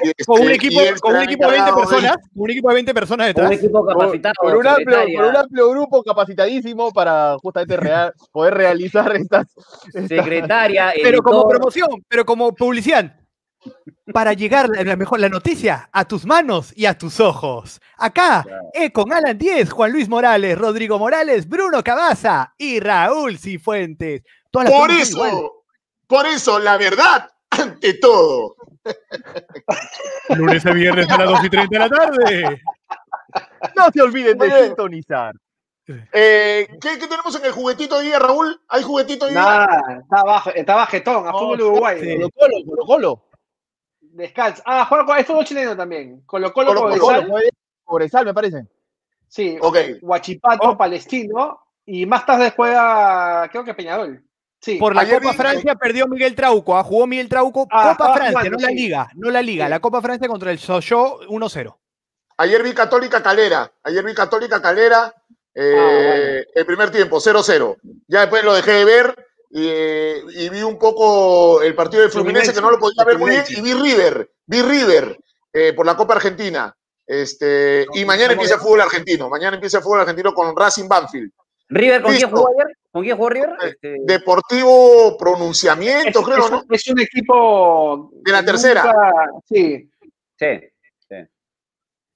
[0.00, 2.68] Este, Con un equipo, con un equipo de 20 encargado de- personas, con un equipo
[2.68, 3.50] de 20 personas Un detrás.
[3.52, 4.34] equipo Por, capacitado.
[4.40, 9.46] por un amplio, secretaria, por un amplio grupo capacitadísimo para justamente real- poder realizar estas.
[9.92, 13.12] estas- secretaria, Pero como promoción, pero como publicidad.
[14.12, 17.80] Para llegar la, la mejor la noticia a tus manos y a tus ojos.
[17.96, 24.22] Acá, eh, con Alan 10, Juan Luis Morales, Rodrigo Morales, Bruno Cabaza y Raúl Cifuentes.
[24.50, 25.64] Todas las Por eso,
[26.06, 28.56] por eso, la verdad ante todo.
[30.30, 32.62] Lunes a viernes a las 2 y 30 de la tarde.
[33.76, 35.34] No se olviden de sintonizar.
[36.12, 38.60] Eh, ¿qué, qué tenemos en el juguetito hoy día, Raúl?
[38.68, 39.40] ¿Hay juguetito hoy día?
[39.40, 41.98] Nada, está bajo, está bajetón, a fútbol Uruguay.
[42.00, 42.16] sí.
[42.16, 42.30] Colo
[42.66, 43.27] Colo, Colo
[44.18, 44.26] Colo.
[44.26, 44.62] Descalzo.
[44.66, 46.22] Ah, juega con, es fútbol chileno también.
[46.26, 47.42] Colo Colo, Colo- Colo, Colo, Colo,
[47.84, 48.66] Cobresal, me parece.
[49.28, 49.76] Sí, Ok.
[50.02, 51.60] Huachipato, Palestino.
[51.86, 54.22] Y más tarde juega, creo que Peñarol.
[54.60, 54.76] Sí.
[54.76, 56.76] Por la Ayer Copa vi- Francia perdió Miguel Trauco.
[56.76, 57.66] ah, Jugó Miguel Trauco.
[57.70, 58.74] Ah, Copa estaba Francia, jugando, no la sí.
[58.74, 59.08] Liga.
[59.14, 59.64] No la Liga.
[59.66, 59.70] Sí.
[59.70, 61.78] La Copa Francia contra el Sochaux 1-0.
[62.38, 63.70] Ayer vi Católica Calera.
[63.84, 65.12] Ayer vi Católica Calera.
[65.54, 67.76] eh, El primer tiempo, 0-0.
[68.06, 69.27] Ya después lo dejé de ver.
[69.50, 73.30] Eh, y vi un poco el partido de Fluminense, que no lo podía ver muy
[73.30, 73.44] bien.
[73.48, 74.30] Y vi River.
[74.46, 75.18] Vi River
[75.52, 76.74] eh, por la Copa Argentina.
[77.06, 79.28] Este, y mañana empieza el fútbol argentino.
[79.30, 81.32] Mañana empieza el fútbol argentino con Racing Banfield.
[81.70, 82.36] River, ¿con quién Listo.
[82.36, 82.76] jugó ayer?
[82.90, 83.50] ¿Con quién jugó River?
[83.62, 86.64] Eh, Este, Deportivo Pronunciamiento, es, creo, es- ¿no?
[86.70, 88.10] es un equipo.
[88.12, 88.84] De la tercera.
[88.84, 89.90] nunca- sí.
[90.38, 90.60] sí.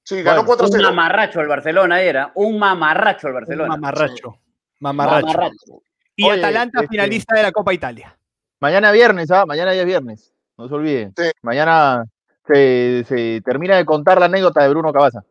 [0.04, 0.88] Sí, ganó Bueno, 4-0.
[0.90, 2.32] Un mamarracho el Barcelona era.
[2.34, 3.68] Un mamarracho el Un Barcelona.
[3.68, 4.36] Mamarracho.
[4.80, 5.26] Mamarracho.
[5.26, 5.82] Mamarracho.
[6.16, 8.16] Y Oye, Atalanta este- finalista de la Copa Italia.
[8.60, 9.44] Mañana viernes, ¿ah?
[9.46, 10.32] Mañana ya es viernes.
[10.56, 11.14] No se olviden.
[11.16, 11.30] Sí.
[11.42, 12.04] Mañana
[12.46, 15.22] se, se termina de contar la anécdota de Bruno Cabaza.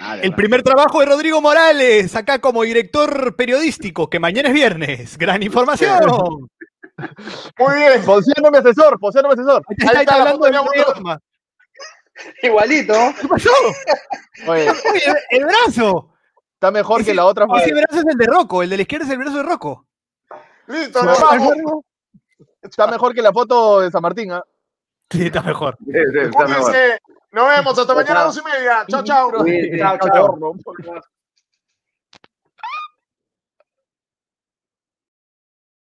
[0.00, 5.16] Ah, El primer trabajo de Rodrigo Morales, acá como director periodístico, que mañana es viernes.
[5.18, 6.00] Gran información.
[7.58, 8.04] Muy bien.
[8.04, 9.62] Ponciano mi asesor, Ponciano mi asesor.
[9.68, 11.18] Ahí está, está la hablando de.
[12.42, 12.94] Igualito.
[13.20, 13.50] ¿Qué pasó?
[14.46, 16.11] Oye, Oye, el, el brazo.
[16.62, 17.46] Está mejor que la otra.
[17.58, 19.84] Ese brazo es el de Rocco, el de la izquierda es el brazo de Rocco.
[20.68, 21.84] Listo, nos vamos.
[22.62, 24.44] Está mejor que la foto de San Martín, ¿ah?
[25.10, 25.76] Sí, está mejor.
[25.84, 26.72] Sí, sí, está mejor.
[27.32, 27.78] Nos vemos.
[27.78, 28.84] Hasta mañana a las dos y media.
[28.88, 29.32] Chao, chao.
[29.76, 30.54] Chao, chao.